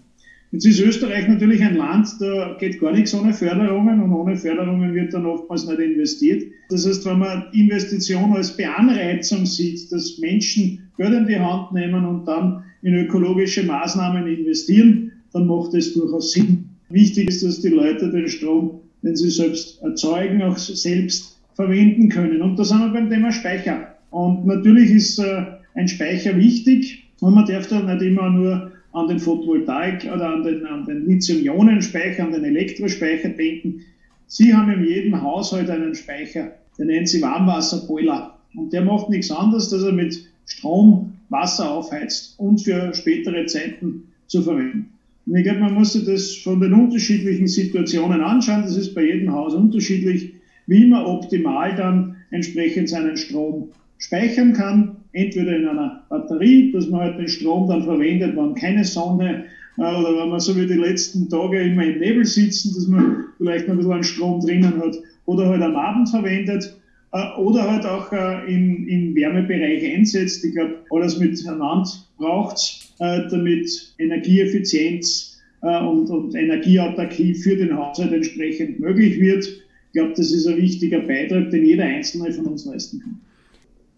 Jetzt 0.51 0.65
ist 0.65 0.79
Österreich 0.79 1.27
natürlich 1.27 1.63
ein 1.63 1.75
Land, 1.75 2.07
da 2.19 2.55
geht 2.59 2.79
gar 2.79 2.91
nichts 2.91 3.13
ohne 3.13 3.33
Förderungen 3.33 4.01
und 4.01 4.11
ohne 4.11 4.35
Förderungen 4.35 4.95
wird 4.95 5.13
dann 5.13 5.27
oftmals 5.27 5.67
nicht 5.67 5.79
investiert. 5.79 6.43
Das 6.69 6.87
heißt, 6.87 7.05
wenn 7.05 7.19
man 7.19 7.43
Investition 7.53 8.33
als 8.33 8.57
Beanreizung 8.57 9.45
sieht, 9.45 9.91
dass 9.91 10.17
Menschen 10.17 10.89
Geld 10.97 11.13
in 11.13 11.27
die 11.27 11.39
Hand 11.39 11.71
nehmen 11.71 12.03
und 12.03 12.25
dann 12.25 12.63
in 12.81 12.95
ökologische 12.95 13.63
Maßnahmen 13.63 14.25
investieren, 14.25 15.11
dann 15.33 15.45
macht 15.45 15.75
es 15.75 15.93
durchaus 15.93 16.31
Sinn. 16.31 16.69
Wichtig 16.89 17.29
ist, 17.29 17.43
dass 17.43 17.61
die 17.61 17.69
Leute 17.69 18.09
den 18.09 18.27
Strom, 18.27 18.81
den 19.01 19.15
sie 19.15 19.29
selbst 19.29 19.81
erzeugen, 19.81 20.41
auch 20.41 20.57
selbst 20.57 21.39
verwenden 21.55 22.09
können. 22.09 22.41
Und 22.41 22.57
da 22.57 22.63
sind 22.63 22.79
wir 22.79 22.89
beim 22.89 23.09
Thema 23.09 23.31
Speicher. 23.31 23.95
Und 24.11 24.45
natürlich 24.45 24.91
ist 24.91 25.19
äh, 25.19 25.45
ein 25.75 25.87
Speicher 25.87 26.35
wichtig 26.37 27.05
und 27.21 27.35
man 27.35 27.45
darf 27.45 27.67
da 27.67 27.81
nicht 27.81 28.01
immer 28.01 28.29
nur 28.29 28.71
an 28.91 29.07
den 29.07 29.19
Photovoltaik 29.19 30.05
oder 30.05 30.33
an 30.33 30.43
den, 30.43 30.65
an 30.65 30.85
den 30.85 31.05
Lithium-Ionen-Speicher, 31.05 32.23
an 32.23 32.31
den 32.31 32.43
Elektrospeicher 32.43 33.29
denken. 33.29 33.81
Sie 34.27 34.53
haben 34.53 34.71
in 34.71 34.85
jedem 34.85 35.21
Haushalt 35.21 35.69
einen 35.69 35.95
Speicher, 35.95 36.51
der 36.77 36.85
nennt 36.85 37.09
sich 37.09 37.21
Warmwasserboiler. 37.21 38.39
Und 38.55 38.73
der 38.73 38.81
macht 38.83 39.09
nichts 39.09 39.31
anderes, 39.31 39.69
dass 39.69 39.83
er 39.83 39.91
mit 39.91 40.25
Strom 40.47 41.13
Wasser 41.29 41.69
aufheizt 41.69 42.39
und 42.39 42.61
für 42.61 42.93
spätere 42.93 43.45
Zeiten 43.45 44.11
zu 44.27 44.41
verwenden. 44.41 44.89
Und 45.29 45.35
ich 45.35 45.43
glaube, 45.43 45.59
man 45.59 45.75
muss 45.75 45.93
sich 45.93 46.05
das 46.05 46.35
von 46.37 46.59
den 46.59 46.73
unterschiedlichen 46.73 47.47
Situationen 47.47 48.21
anschauen. 48.21 48.63
Das 48.63 48.75
ist 48.75 48.95
bei 48.95 49.03
jedem 49.03 49.31
Haus 49.31 49.53
unterschiedlich, 49.53 50.33
wie 50.65 50.87
man 50.87 51.05
optimal 51.05 51.75
dann 51.75 52.15
entsprechend 52.31 52.89
seinen 52.89 53.15
Strom 53.15 53.69
speichern 53.99 54.53
kann. 54.53 54.97
Entweder 55.11 55.55
in 55.55 55.67
einer 55.67 56.03
Batterie, 56.09 56.71
dass 56.71 56.89
man 56.89 57.01
halt 57.01 57.19
den 57.19 57.27
Strom 57.27 57.67
dann 57.67 57.83
verwendet, 57.83 58.35
wenn 58.35 58.55
keine 58.55 58.83
Sonne 58.83 59.45
äh, 59.77 59.81
oder 59.81 60.17
wenn 60.17 60.29
man 60.29 60.39
so 60.39 60.55
wie 60.57 60.65
die 60.65 60.73
letzten 60.73 61.29
Tage 61.29 61.61
immer 61.61 61.83
im 61.83 61.99
Nebel 61.99 62.25
sitzen, 62.25 62.73
dass 62.73 62.87
man 62.87 63.25
vielleicht 63.37 63.67
noch 63.67 63.75
ein 63.75 63.77
bisschen 63.77 63.93
an 63.93 64.03
Strom 64.03 64.39
drinnen 64.41 64.79
hat, 64.79 64.95
oder 65.25 65.47
halt 65.47 65.61
am 65.61 65.75
Abend 65.75 66.09
verwendet 66.09 66.75
oder 67.11 67.71
halt 67.71 67.85
auch 67.85 68.11
äh, 68.11 68.53
in, 68.53 68.87
in 68.87 69.15
Wärmebereich 69.15 69.95
einsetzt. 69.95 70.43
Ich 70.45 70.53
glaube, 70.53 70.85
alles 70.91 71.17
miteinander 71.17 71.89
braucht 72.17 72.93
äh, 72.99 73.27
damit 73.29 73.93
Energieeffizienz 73.97 75.39
äh, 75.61 75.83
und, 75.83 76.09
und 76.09 76.35
Energieautarkie 76.35 77.33
für 77.33 77.55
den 77.55 77.75
Haushalt 77.75 78.13
entsprechend 78.13 78.79
möglich 78.79 79.19
wird. 79.19 79.45
Ich 79.45 79.93
glaube, 79.93 80.13
das 80.15 80.31
ist 80.31 80.45
ein 80.47 80.57
wichtiger 80.57 80.99
Beitrag, 80.99 81.49
den 81.49 81.65
jeder 81.65 81.85
Einzelne 81.85 82.31
von 82.31 82.45
uns 82.45 82.65
leisten 82.65 82.99
kann. 82.99 83.19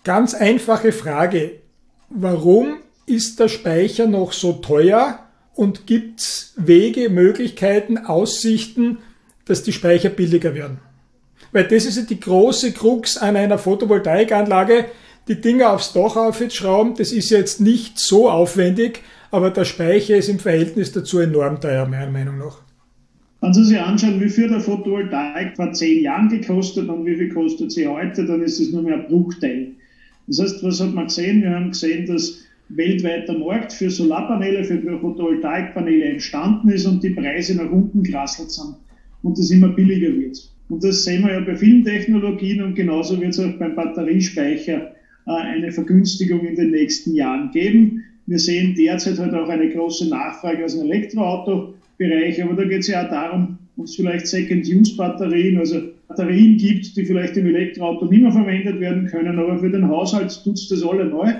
Ganz 0.03 0.33
einfache 0.33 0.93
Frage. 0.93 1.51
Warum 2.09 2.77
ist 3.05 3.39
der 3.39 3.49
Speicher 3.49 4.07
noch 4.07 4.31
so 4.31 4.53
teuer 4.53 5.19
und 5.53 5.85
gibt 5.85 6.21
es 6.21 6.53
Wege, 6.57 7.09
Möglichkeiten, 7.09 7.97
Aussichten, 7.97 8.99
dass 9.45 9.63
die 9.63 9.73
Speicher 9.73 10.09
billiger 10.09 10.55
werden? 10.55 10.79
Weil 11.51 11.65
das 11.65 11.85
ist 11.85 11.97
ja 11.97 12.03
die 12.03 12.19
große 12.19 12.71
Krux 12.71 13.17
an 13.17 13.35
einer 13.35 13.57
Photovoltaikanlage. 13.57 14.85
Die 15.27 15.39
Dinger 15.39 15.73
aufs 15.73 15.93
Dach 15.93 16.15
aufschrauben, 16.15 16.95
das 16.95 17.11
ist 17.11 17.29
jetzt 17.29 17.61
nicht 17.61 17.99
so 17.99 18.29
aufwendig, 18.29 19.01
aber 19.29 19.51
der 19.51 19.65
Speicher 19.65 20.17
ist 20.17 20.29
im 20.29 20.39
Verhältnis 20.39 20.91
dazu 20.91 21.19
enorm 21.19 21.61
teuer, 21.61 21.85
meiner 21.85 22.11
Meinung 22.11 22.37
nach. 22.39 22.59
Wenn 23.41 23.53
Sie 23.53 23.63
sich 23.63 23.79
anschauen, 23.79 24.21
wie 24.21 24.29
viel 24.29 24.49
der 24.49 24.59
Photovoltaik 24.59 25.55
vor 25.55 25.71
zehn 25.73 26.03
Jahren 26.03 26.29
gekostet 26.29 26.87
und 26.89 27.05
wie 27.05 27.15
viel 27.15 27.33
kostet 27.33 27.71
sie 27.71 27.87
heute, 27.87 28.25
dann 28.25 28.43
ist 28.43 28.59
es 28.59 28.71
nur 28.71 28.83
mehr 28.83 28.95
ein 28.95 29.07
Bruchteil. 29.07 29.71
Das 30.27 30.39
heißt, 30.39 30.63
was 30.63 30.79
hat 30.79 30.93
man 30.93 31.07
gesehen? 31.07 31.41
Wir 31.41 31.49
haben 31.49 31.71
gesehen, 31.71 32.05
dass 32.05 32.39
weltweit 32.69 33.27
der 33.27 33.37
Markt 33.37 33.73
für 33.73 33.89
Solarpaneele, 33.89 34.63
für 34.63 34.79
Photovoltaikpaneele 34.79 36.05
entstanden 36.05 36.69
ist 36.69 36.85
und 36.85 37.03
die 37.03 37.09
Preise 37.11 37.55
nach 37.55 37.71
unten 37.71 38.03
gerasselt 38.03 38.51
sind 38.51 38.75
und 39.23 39.37
es 39.37 39.51
immer 39.51 39.69
billiger 39.69 40.15
wird. 40.15 40.37
Und 40.71 40.85
das 40.85 41.03
sehen 41.03 41.23
wir 41.23 41.33
ja 41.33 41.41
bei 41.41 41.57
vielen 41.57 41.83
Technologien 41.83 42.61
und 42.61 42.75
genauso 42.75 43.19
wird 43.19 43.31
es 43.31 43.39
auch 43.39 43.51
beim 43.59 43.75
Batteriespeicher 43.75 44.91
äh, 45.27 45.31
eine 45.31 45.69
Vergünstigung 45.69 46.45
in 46.45 46.55
den 46.55 46.71
nächsten 46.71 47.13
Jahren 47.13 47.51
geben. 47.51 48.05
Wir 48.25 48.39
sehen 48.39 48.73
derzeit 48.75 49.19
halt 49.19 49.33
auch 49.33 49.49
eine 49.49 49.69
große 49.69 50.07
Nachfrage 50.07 50.63
aus 50.63 50.79
dem 50.79 50.89
Elektroautobereich, 50.89 52.41
aber 52.41 52.53
da 52.53 52.63
geht 52.63 52.79
es 52.79 52.87
ja 52.87 53.05
auch 53.05 53.09
darum, 53.09 53.57
ob 53.75 53.83
es 53.83 53.97
vielleicht 53.97 54.27
Second-Use-Batterien, 54.27 55.57
also 55.57 55.81
Batterien 56.07 56.55
gibt, 56.55 56.95
die 56.95 57.03
vielleicht 57.03 57.35
im 57.35 57.47
Elektroauto 57.47 58.05
nicht 58.05 58.21
mehr 58.21 58.31
verwendet 58.31 58.79
werden 58.79 59.07
können, 59.07 59.39
aber 59.39 59.59
für 59.59 59.69
den 59.69 59.89
Haushalt 59.89 60.41
tut 60.41 60.55
es 60.55 60.69
das 60.69 60.83
alle 60.83 61.03
neu. 61.03 61.33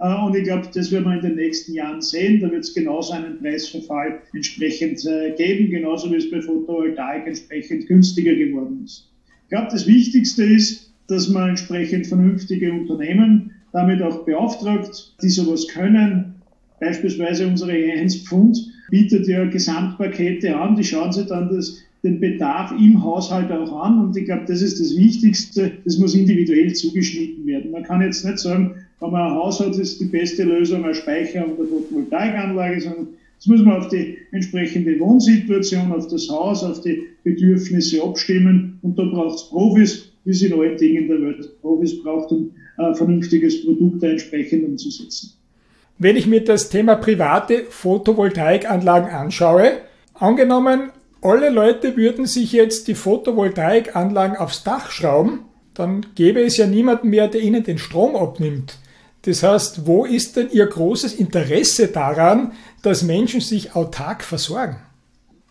Äh, 0.00 0.14
und 0.24 0.36
ich 0.36 0.44
glaube, 0.44 0.68
das 0.72 0.90
werden 0.90 1.04
wir 1.04 1.14
in 1.14 1.22
den 1.22 1.36
nächsten 1.36 1.74
Jahren 1.74 2.00
sehen. 2.00 2.40
Da 2.40 2.50
wird 2.50 2.64
es 2.64 2.74
genauso 2.74 3.12
einen 3.12 3.38
Preisverfall 3.38 4.20
entsprechend 4.34 5.04
äh, 5.06 5.34
geben, 5.36 5.70
genauso 5.70 6.10
wie 6.10 6.16
es 6.16 6.30
bei 6.30 6.40
Photovoltaik 6.40 7.26
entsprechend 7.26 7.86
günstiger 7.86 8.34
geworden 8.34 8.82
ist. 8.84 9.10
Ich 9.44 9.50
glaube, 9.50 9.68
das 9.70 9.86
Wichtigste 9.86 10.44
ist, 10.44 10.92
dass 11.08 11.28
man 11.28 11.50
entsprechend 11.50 12.06
vernünftige 12.06 12.72
Unternehmen 12.72 13.52
damit 13.72 14.02
auch 14.02 14.24
beauftragt, 14.24 15.14
die 15.22 15.28
sowas 15.28 15.68
können. 15.68 16.34
Beispielsweise 16.80 17.46
unsere 17.46 17.72
1 17.72 18.26
Pfund 18.26 18.58
bietet 18.90 19.28
ja 19.28 19.44
Gesamtpakete 19.44 20.56
an, 20.56 20.76
die 20.76 20.84
schauen 20.84 21.12
sich 21.12 21.26
dann 21.26 21.48
das 21.48 21.82
den 22.06 22.20
Bedarf 22.20 22.72
im 22.78 23.02
Haushalt 23.02 23.50
auch 23.50 23.82
an. 23.82 23.98
Und 23.98 24.16
ich 24.16 24.24
glaube, 24.26 24.44
das 24.46 24.62
ist 24.62 24.80
das 24.80 24.96
Wichtigste. 24.96 25.72
Das 25.84 25.98
muss 25.98 26.14
individuell 26.14 26.72
zugeschnitten 26.72 27.46
werden. 27.46 27.72
Man 27.72 27.82
kann 27.82 28.00
jetzt 28.00 28.24
nicht 28.24 28.38
sagen, 28.38 28.74
wenn 29.00 29.10
man 29.10 29.30
ein 29.30 29.34
Haus 29.34 29.60
hat, 29.60 29.76
ist 29.76 30.00
die 30.00 30.06
beste 30.06 30.44
Lösung 30.44 30.84
ein 30.84 30.94
Speicher 30.94 31.44
und 31.46 31.58
eine 31.58 31.68
Photovoltaikanlage, 31.68 32.80
sondern 32.80 33.08
das 33.36 33.46
muss 33.46 33.62
man 33.62 33.76
auf 33.76 33.88
die 33.88 34.16
entsprechende 34.32 34.98
Wohnsituation, 34.98 35.92
auf 35.92 36.08
das 36.08 36.28
Haus, 36.30 36.64
auf 36.64 36.80
die 36.80 37.02
Bedürfnisse 37.22 38.02
abstimmen. 38.02 38.78
Und 38.82 38.98
da 38.98 39.04
braucht 39.04 39.36
es 39.36 39.48
Profis, 39.50 40.12
wie 40.24 40.30
es 40.30 40.42
in 40.42 40.54
allen 40.54 40.76
Dingen 40.78 41.06
der 41.08 41.20
Welt 41.20 41.60
Profis 41.60 42.02
braucht, 42.02 42.32
um 42.32 42.50
ein 42.78 42.94
vernünftiges 42.94 43.64
Produkt 43.64 44.02
entsprechend 44.02 44.64
umzusetzen. 44.64 45.32
Wenn 45.98 46.16
ich 46.16 46.26
mir 46.26 46.44
das 46.44 46.68
Thema 46.68 46.96
private 46.96 47.64
Photovoltaikanlagen 47.68 49.10
anschaue, 49.10 49.72
angenommen, 50.14 50.90
alle 51.22 51.50
Leute 51.50 51.96
würden 51.96 52.26
sich 52.26 52.52
jetzt 52.52 52.88
die 52.88 52.94
Photovoltaikanlagen 52.94 54.36
aufs 54.36 54.62
Dach 54.62 54.90
schrauben, 54.90 55.40
dann 55.74 56.06
gäbe 56.14 56.40
es 56.40 56.56
ja 56.56 56.66
niemanden 56.66 57.08
mehr, 57.10 57.28
der 57.28 57.40
ihnen 57.42 57.64
den 57.64 57.78
Strom 57.78 58.16
abnimmt. 58.16 58.78
Das 59.26 59.42
heißt, 59.42 59.86
wo 59.86 60.04
ist 60.04 60.36
denn 60.36 60.50
Ihr 60.52 60.66
großes 60.66 61.14
Interesse 61.14 61.88
daran, 61.88 62.52
dass 62.82 63.02
Menschen 63.02 63.40
sich 63.40 63.74
autark 63.74 64.22
versorgen? 64.22 64.76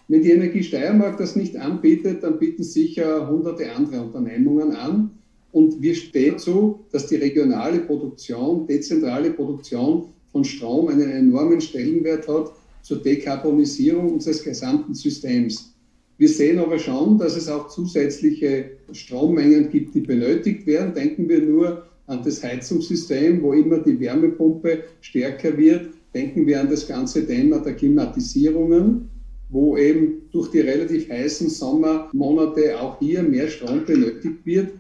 Wenn 0.08 0.24
die 0.24 0.32
Energie 0.32 0.64
Steiermark 0.64 1.18
das 1.18 1.36
nicht 1.36 1.58
anbietet, 1.58 2.24
dann 2.24 2.40
bieten 2.40 2.64
sicher 2.64 3.28
hunderte 3.28 3.70
andere 3.74 4.02
Unternehmungen 4.02 4.74
an. 4.78 5.12
Und 5.52 5.82
wir 5.82 5.94
stehen 5.94 6.40
zu, 6.40 6.86
dass 6.94 7.08
die 7.08 7.18
regionale 7.18 7.80
Produktion, 7.80 8.66
dezentrale 8.66 9.32
Produktion 9.32 10.06
von 10.32 10.46
Strom 10.46 10.88
einen 10.88 11.10
enormen 11.12 11.60
Stellenwert 11.60 12.30
hat 12.30 12.54
zur 12.82 13.02
Dekarbonisierung 13.02 14.14
unseres 14.14 14.42
gesamten 14.42 14.94
Systems. 14.94 15.74
Wir 16.18 16.30
sehen 16.30 16.60
aber 16.60 16.80
schon, 16.80 17.18
dass 17.18 17.36
es 17.36 17.50
auch 17.50 17.68
zusätzliche 17.68 18.72
Strommengen 18.94 19.70
gibt, 19.70 19.96
die 19.96 20.02
benötigt 20.02 20.66
werden. 20.66 20.94
Denken 20.94 21.28
wir 21.28 21.42
nur 21.42 21.84
an 22.08 22.22
das 22.24 22.44
Heizungssystem, 22.44 23.42
wo 23.42 23.54
immer 23.54 23.80
die 23.80 24.00
Wärmepumpe 24.00 24.84
stärker 25.02 25.58
wird. 25.58 25.90
Denken 26.14 26.46
wir 26.48 26.62
an 26.62 26.70
das 26.70 26.88
ganze 26.88 27.26
Thema 27.26 27.60
der 27.60 27.74
Klimatisierungen. 27.74 29.10
wo 29.50 29.78
eben 29.78 30.24
durch 30.32 30.50
die 30.50 30.62
relativ 30.62 31.10
heißen 31.10 31.50
Sommermonate 31.50 32.80
auch 32.82 33.00
hier 33.00 33.22
mehr 33.22 33.48
Strom 33.48 33.86
benötigt 33.86 34.44
wird. 34.44 34.72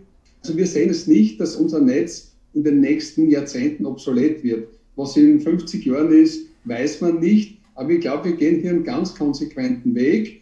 Also 0.41 0.57
wir 0.57 0.65
sehen 0.65 0.89
es 0.89 1.07
nicht, 1.07 1.39
dass 1.39 1.55
unser 1.55 1.79
Netz 1.79 2.35
in 2.53 2.63
den 2.63 2.81
nächsten 2.81 3.29
Jahrzehnten 3.29 3.85
obsolet 3.85 4.43
wird. 4.43 4.67
Was 4.95 5.15
in 5.17 5.39
50 5.39 5.85
Jahren 5.85 6.11
ist, 6.11 6.47
weiß 6.65 7.01
man 7.01 7.19
nicht. 7.19 7.57
Aber 7.75 7.91
ich 7.91 8.01
glaube, 8.01 8.29
wir 8.29 8.37
gehen 8.37 8.61
hier 8.61 8.71
einen 8.71 8.83
ganz 8.83 9.13
konsequenten 9.15 9.93
Weg. 9.93 10.41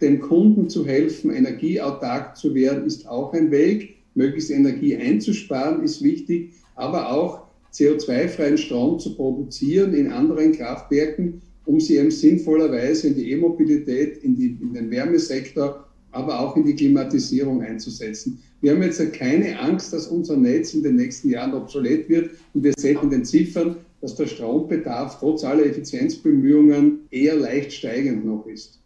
Den 0.00 0.20
Kunden 0.20 0.68
zu 0.68 0.84
helfen, 0.84 1.30
energieautark 1.30 2.36
zu 2.36 2.54
werden, 2.54 2.84
ist 2.84 3.08
auch 3.08 3.32
ein 3.32 3.50
Weg. 3.50 3.93
Möglichst 4.14 4.50
Energie 4.50 4.96
einzusparen 4.96 5.82
ist 5.82 6.02
wichtig, 6.02 6.52
aber 6.74 7.12
auch 7.12 7.42
CO2-freien 7.72 8.58
Strom 8.58 8.98
zu 8.98 9.16
produzieren 9.16 9.94
in 9.94 10.10
anderen 10.10 10.52
Kraftwerken, 10.52 11.42
um 11.64 11.80
sie 11.80 11.96
eben 11.96 12.10
sinnvollerweise 12.10 13.08
in 13.08 13.14
die 13.16 13.32
E-Mobilität, 13.32 14.22
in, 14.22 14.36
in 14.36 14.72
den 14.72 14.90
Wärmesektor, 14.90 15.84
aber 16.12 16.38
auch 16.38 16.56
in 16.56 16.64
die 16.64 16.76
Klimatisierung 16.76 17.62
einzusetzen. 17.62 18.38
Wir 18.60 18.72
haben 18.72 18.82
jetzt 18.82 19.12
keine 19.12 19.58
Angst, 19.58 19.92
dass 19.92 20.06
unser 20.06 20.36
Netz 20.36 20.72
in 20.74 20.82
den 20.82 20.96
nächsten 20.96 21.30
Jahren 21.30 21.54
obsolet 21.54 22.08
wird 22.08 22.30
und 22.54 22.62
wir 22.62 22.72
sehen 22.76 22.98
in 23.02 23.10
den 23.10 23.24
Ziffern, 23.24 23.76
dass 24.00 24.14
der 24.14 24.26
Strombedarf 24.26 25.18
trotz 25.18 25.44
aller 25.44 25.66
Effizienzbemühungen 25.66 27.00
eher 27.10 27.36
leicht 27.36 27.72
steigend 27.72 28.24
noch 28.24 28.46
ist. 28.46 28.80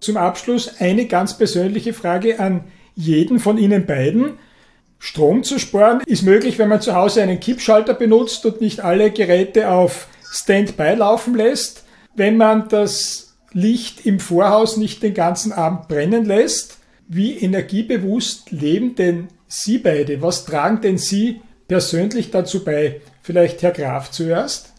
Zum 0.00 0.16
Abschluss 0.16 0.80
eine 0.80 1.06
ganz 1.06 1.38
persönliche 1.38 1.92
Frage 1.92 2.40
an 2.40 2.64
jeden 2.96 3.38
von 3.38 3.58
Ihnen 3.58 3.86
beiden. 3.86 4.32
Strom 5.04 5.42
zu 5.42 5.58
sparen 5.58 6.00
ist 6.06 6.22
möglich, 6.22 6.60
wenn 6.60 6.68
man 6.68 6.80
zu 6.80 6.94
Hause 6.94 7.24
einen 7.24 7.40
Kippschalter 7.40 7.92
benutzt 7.92 8.46
und 8.46 8.60
nicht 8.60 8.84
alle 8.84 9.10
Geräte 9.10 9.68
auf 9.68 10.06
Standby 10.30 10.94
laufen 10.94 11.34
lässt. 11.34 11.84
Wenn 12.14 12.36
man 12.36 12.68
das 12.68 13.36
Licht 13.52 14.06
im 14.06 14.20
Vorhaus 14.20 14.76
nicht 14.76 15.02
den 15.02 15.12
ganzen 15.12 15.52
Abend 15.52 15.88
brennen 15.88 16.24
lässt. 16.24 16.78
Wie 17.08 17.32
energiebewusst 17.32 18.52
leben 18.52 18.94
denn 18.94 19.26
Sie 19.48 19.78
beide? 19.78 20.22
Was 20.22 20.44
tragen 20.44 20.80
denn 20.82 20.98
Sie 20.98 21.40
persönlich 21.66 22.30
dazu 22.30 22.64
bei? 22.64 23.00
Vielleicht 23.22 23.60
Herr 23.62 23.72
Graf 23.72 24.12
zuerst. 24.12 24.72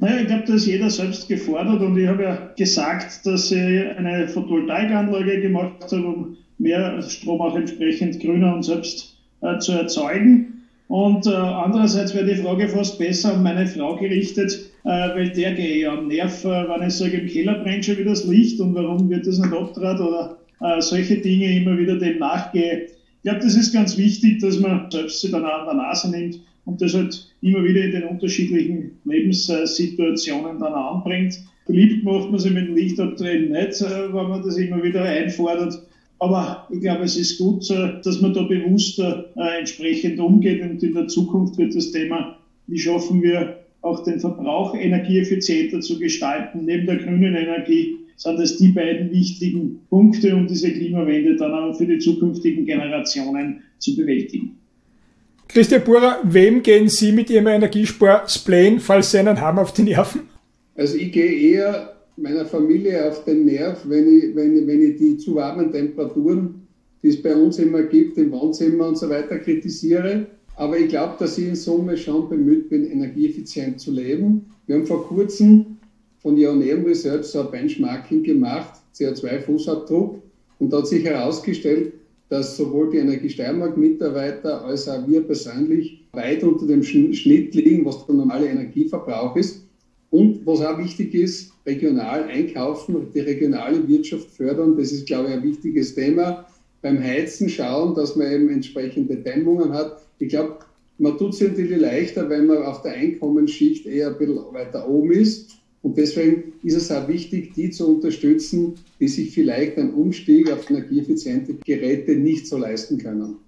Naja, 0.00 0.22
ich 0.22 0.26
glaube, 0.26 0.44
da 0.46 0.54
ist 0.54 0.66
jeder 0.66 0.88
selbst 0.88 1.28
gefordert 1.28 1.82
und 1.82 1.98
ich 1.98 2.08
habe 2.08 2.22
ja 2.22 2.52
gesagt, 2.56 3.26
dass 3.26 3.52
ich 3.52 3.58
eine 3.98 4.26
Photovoltaikanlage 4.26 5.42
gemacht 5.42 5.82
habe, 5.92 6.06
um 6.06 6.36
mehr 6.56 7.02
Strom 7.02 7.42
auch 7.42 7.54
entsprechend 7.54 8.18
grüner 8.20 8.54
und 8.54 8.62
selbst 8.62 9.13
äh, 9.44 9.58
zu 9.58 9.72
erzeugen. 9.72 10.62
Und 10.88 11.26
äh, 11.26 11.30
andererseits 11.30 12.14
wäre 12.14 12.26
die 12.26 12.42
Frage 12.42 12.68
fast 12.68 12.98
besser 12.98 13.34
an 13.34 13.42
meine 13.42 13.66
Frau 13.66 13.96
gerichtet, 13.96 14.70
äh, 14.84 14.88
weil 14.88 15.30
der 15.30 15.54
gehe 15.54 15.82
ja 15.82 15.92
am 15.92 16.08
Nerv, 16.08 16.44
äh, 16.44 16.68
wenn 16.68 16.86
ich 16.86 16.94
sage, 16.94 17.18
im 17.18 17.28
Keller 17.28 17.54
brennt 17.62 17.84
schon 17.84 17.98
wieder 17.98 18.10
das 18.10 18.24
Licht 18.24 18.60
und 18.60 18.74
warum 18.74 19.08
wird 19.08 19.26
das 19.26 19.38
nicht 19.38 19.52
abtrat 19.52 20.00
oder 20.00 20.38
äh, 20.60 20.80
solche 20.80 21.18
Dinge 21.18 21.56
immer 21.56 21.78
wieder 21.78 21.98
dem 21.98 22.18
nachgehe. 22.18 22.86
Ich 22.86 23.22
glaube, 23.22 23.40
das 23.40 23.54
ist 23.54 23.72
ganz 23.72 23.96
wichtig, 23.96 24.40
dass 24.40 24.60
man 24.60 24.90
selbst 24.90 25.20
sich 25.20 25.30
dann 25.30 25.44
an 25.44 25.66
der 25.66 25.74
Nase 25.74 26.10
nimmt 26.10 26.40
und 26.66 26.80
das 26.82 26.94
halt 26.94 27.32
immer 27.40 27.64
wieder 27.64 27.82
in 27.82 27.92
den 27.92 28.04
unterschiedlichen 28.04 28.92
Lebenssituationen 29.04 30.58
dann 30.58 30.74
anbringt. 30.74 31.40
Beliebt 31.66 32.04
macht 32.04 32.30
man 32.30 32.38
sich 32.38 32.52
mit 32.52 32.68
dem 32.68 32.76
Lichtabdrehen 32.76 33.50
nicht, 33.50 33.80
äh, 33.80 34.12
wenn 34.12 34.28
man 34.28 34.42
das 34.42 34.58
immer 34.58 34.82
wieder 34.82 35.02
einfordert. 35.02 35.82
Aber 36.18 36.68
ich 36.70 36.80
glaube, 36.80 37.04
es 37.04 37.16
ist 37.16 37.38
gut, 37.38 37.68
äh, 37.70 38.00
dass 38.02 38.20
man 38.20 38.32
da 38.32 38.42
bewusster 38.42 39.30
äh, 39.36 39.58
entsprechend 39.58 40.18
umgeht 40.20 40.62
und 40.62 40.82
in 40.82 40.94
der 40.94 41.08
Zukunft 41.08 41.58
wird 41.58 41.74
das 41.74 41.90
Thema, 41.92 42.38
wie 42.66 42.78
schaffen 42.78 43.22
wir 43.22 43.60
auch 43.82 44.02
den 44.04 44.18
Verbrauch 44.18 44.74
energieeffizienter 44.74 45.80
zu 45.80 45.98
gestalten, 45.98 46.64
neben 46.64 46.86
der 46.86 46.96
grünen 46.96 47.34
Energie 47.34 47.98
sind 48.16 48.38
das 48.38 48.56
die 48.56 48.68
beiden 48.68 49.10
wichtigen 49.10 49.80
Punkte, 49.90 50.34
um 50.34 50.46
diese 50.46 50.72
Klimawende 50.72 51.36
dann 51.36 51.52
auch 51.52 51.76
für 51.76 51.86
die 51.86 51.98
zukünftigen 51.98 52.64
Generationen 52.64 53.62
zu 53.78 53.96
bewältigen. 53.96 54.58
Christian 55.48 55.84
Burer, 55.84 56.20
wem 56.24 56.62
gehen 56.62 56.88
Sie 56.88 57.12
mit 57.12 57.28
Ihrem 57.30 57.48
Energiespar-Splain, 57.48 58.80
falls 58.80 59.10
Sie 59.10 59.18
einen 59.18 59.40
haben, 59.40 59.58
auf 59.58 59.72
die 59.72 59.82
Nerven? 59.82 60.22
Also 60.74 60.96
ich 60.96 61.12
gehe 61.12 61.32
eher 61.32 61.93
meiner 62.16 62.44
Familie 62.44 63.08
auf 63.08 63.24
den 63.24 63.44
Nerv, 63.44 63.84
wenn 63.88 64.08
ich, 64.08 64.34
wenn, 64.34 64.66
wenn 64.66 64.82
ich 64.82 64.96
die 64.96 65.16
zu 65.16 65.34
warmen 65.34 65.72
Temperaturen, 65.72 66.66
die 67.02 67.08
es 67.08 67.20
bei 67.20 67.34
uns 67.34 67.58
immer 67.58 67.82
gibt, 67.82 68.16
im 68.18 68.30
Wohnzimmer 68.32 68.88
und 68.88 68.98
so 68.98 69.08
weiter, 69.08 69.38
kritisiere. 69.38 70.26
Aber 70.56 70.78
ich 70.78 70.88
glaube, 70.88 71.14
dass 71.18 71.36
ich 71.36 71.48
in 71.48 71.56
Summe 71.56 71.96
schon 71.96 72.28
bemüht 72.28 72.70
bin, 72.70 72.90
energieeffizient 72.90 73.80
zu 73.80 73.90
leben. 73.90 74.46
Wir 74.66 74.76
haben 74.76 74.86
vor 74.86 75.06
kurzem 75.06 75.76
von 76.18 76.36
Ioneum 76.38 76.84
Research 76.84 77.26
so 77.26 77.40
ein 77.40 77.50
Benchmarking 77.50 78.22
gemacht, 78.22 78.80
CO2-Fußabdruck. 78.94 80.20
Und 80.58 80.72
da 80.72 80.78
hat 80.78 80.86
sich 80.86 81.04
herausgestellt, 81.04 81.92
dass 82.28 82.56
sowohl 82.56 82.90
die 82.90 82.98
Energiesteiermark-Mitarbeiter 82.98 84.64
als 84.64 84.88
auch 84.88 85.06
wir 85.06 85.20
persönlich 85.20 86.06
weit 86.12 86.42
unter 86.42 86.66
dem 86.66 86.82
Schnitt 86.82 87.54
liegen, 87.54 87.84
was 87.84 88.06
der 88.06 88.14
normale 88.14 88.46
Energieverbrauch 88.46 89.36
ist. 89.36 89.63
Und 90.14 90.46
was 90.46 90.60
auch 90.60 90.78
wichtig 90.78 91.12
ist, 91.12 91.50
regional 91.66 92.22
einkaufen, 92.28 93.08
die 93.12 93.18
regionale 93.18 93.88
Wirtschaft 93.88 94.30
fördern. 94.30 94.76
Das 94.76 94.92
ist, 94.92 95.06
glaube 95.06 95.26
ich, 95.26 95.34
ein 95.34 95.42
wichtiges 95.42 95.96
Thema. 95.96 96.46
Beim 96.82 97.02
Heizen 97.02 97.48
schauen, 97.48 97.96
dass 97.96 98.14
man 98.14 98.30
eben 98.30 98.48
entsprechende 98.48 99.16
Dämmungen 99.16 99.72
hat. 99.72 100.02
Ich 100.20 100.28
glaube, 100.28 100.58
man 100.98 101.18
tut 101.18 101.34
es 101.34 101.40
natürlich 101.40 101.80
leichter, 101.80 102.30
wenn 102.30 102.46
man 102.46 102.58
auf 102.58 102.82
der 102.82 102.92
Einkommensschicht 102.92 103.86
eher 103.86 104.10
ein 104.10 104.18
bisschen 104.18 104.36
weiter 104.52 104.88
oben 104.88 105.10
ist. 105.10 105.56
Und 105.82 105.98
deswegen 105.98 106.52
ist 106.62 106.76
es 106.76 106.92
auch 106.92 107.08
wichtig, 107.08 107.52
die 107.54 107.70
zu 107.70 107.96
unterstützen, 107.96 108.74
die 109.00 109.08
sich 109.08 109.34
vielleicht 109.34 109.76
einen 109.78 109.94
Umstieg 109.94 110.48
auf 110.48 110.70
energieeffiziente 110.70 111.54
Geräte 111.64 112.14
nicht 112.14 112.46
so 112.46 112.56
leisten 112.56 112.98
können. 112.98 113.38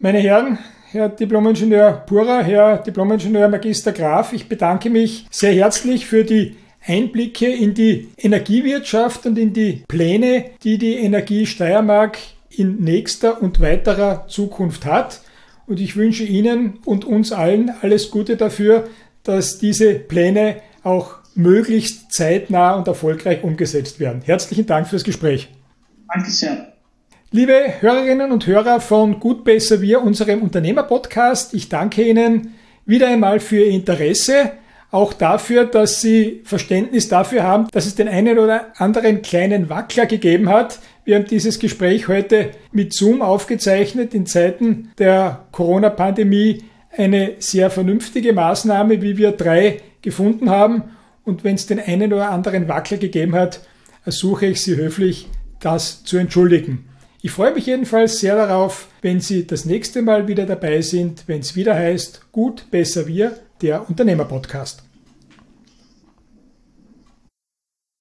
Meine 0.00 0.18
Herren, 0.18 0.58
Herr 0.90 1.10
Diplomingenieur 1.10 1.92
Pura, 2.06 2.40
Herr 2.40 2.78
Diplomingenieur 2.78 3.48
Magister 3.48 3.92
Graf, 3.92 4.32
ich 4.32 4.48
bedanke 4.48 4.88
mich 4.88 5.26
sehr 5.30 5.52
herzlich 5.52 6.06
für 6.06 6.24
die 6.24 6.56
Einblicke 6.82 7.46
in 7.46 7.74
die 7.74 8.08
Energiewirtschaft 8.16 9.26
und 9.26 9.36
in 9.36 9.52
die 9.52 9.84
Pläne, 9.86 10.46
die 10.62 10.78
die 10.78 10.94
Energie 10.94 11.44
Steiermark 11.44 12.16
in 12.48 12.82
nächster 12.82 13.42
und 13.42 13.60
weiterer 13.60 14.28
Zukunft 14.28 14.86
hat. 14.86 15.20
Und 15.66 15.78
ich 15.78 15.94
wünsche 15.94 16.24
Ihnen 16.24 16.78
und 16.86 17.04
uns 17.04 17.32
allen 17.32 17.70
alles 17.82 18.10
Gute 18.10 18.38
dafür, 18.38 18.88
dass 19.24 19.58
diese 19.58 19.92
Pläne 19.92 20.62
auch 20.84 21.16
möglichst 21.34 22.14
zeitnah 22.14 22.76
und 22.76 22.88
erfolgreich 22.88 23.44
umgesetzt 23.44 24.00
werden. 24.00 24.22
Herzlichen 24.24 24.64
Dank 24.64 24.88
fürs 24.88 25.04
Gespräch. 25.04 25.50
Danke 26.10 26.30
sehr. 26.30 26.67
Liebe 27.30 27.74
Hörerinnen 27.80 28.32
und 28.32 28.46
Hörer 28.46 28.80
von 28.80 29.20
Gut 29.20 29.44
Besser 29.44 29.82
Wir, 29.82 30.00
unserem 30.00 30.40
Unternehmerpodcast, 30.40 31.52
ich 31.52 31.68
danke 31.68 32.02
Ihnen 32.02 32.54
wieder 32.86 33.08
einmal 33.08 33.38
für 33.38 33.56
Ihr 33.56 33.70
Interesse, 33.72 34.52
auch 34.90 35.12
dafür, 35.12 35.66
dass 35.66 36.00
Sie 36.00 36.40
Verständnis 36.44 37.10
dafür 37.10 37.42
haben, 37.42 37.68
dass 37.70 37.84
es 37.84 37.96
den 37.96 38.08
einen 38.08 38.38
oder 38.38 38.68
anderen 38.78 39.20
kleinen 39.20 39.68
Wackler 39.68 40.06
gegeben 40.06 40.48
hat. 40.48 40.78
Wir 41.04 41.16
haben 41.16 41.26
dieses 41.26 41.58
Gespräch 41.58 42.08
heute 42.08 42.52
mit 42.72 42.94
Zoom 42.94 43.20
aufgezeichnet 43.20 44.14
in 44.14 44.24
Zeiten 44.24 44.92
der 44.96 45.48
Corona-Pandemie. 45.52 46.64
Eine 46.96 47.32
sehr 47.40 47.68
vernünftige 47.68 48.32
Maßnahme, 48.32 49.02
wie 49.02 49.18
wir 49.18 49.32
drei 49.32 49.82
gefunden 50.00 50.48
haben. 50.48 50.84
Und 51.24 51.44
wenn 51.44 51.56
es 51.56 51.66
den 51.66 51.78
einen 51.78 52.10
oder 52.10 52.30
anderen 52.30 52.68
Wackler 52.68 52.96
gegeben 52.96 53.34
hat, 53.34 53.60
ersuche 54.06 54.46
ich 54.46 54.62
Sie 54.62 54.76
höflich, 54.76 55.28
das 55.60 56.04
zu 56.04 56.16
entschuldigen. 56.16 56.87
Ich 57.20 57.32
freue 57.32 57.52
mich 57.52 57.66
jedenfalls 57.66 58.20
sehr 58.20 58.36
darauf, 58.36 58.86
wenn 59.02 59.20
Sie 59.20 59.44
das 59.44 59.64
nächste 59.64 60.02
Mal 60.02 60.28
wieder 60.28 60.46
dabei 60.46 60.82
sind, 60.82 61.24
wenn 61.26 61.40
es 61.40 61.56
wieder 61.56 61.74
heißt 61.74 62.30
Gut, 62.30 62.70
besser 62.70 63.08
wir, 63.08 63.36
der 63.60 63.88
Unternehmerpodcast. 63.88 64.87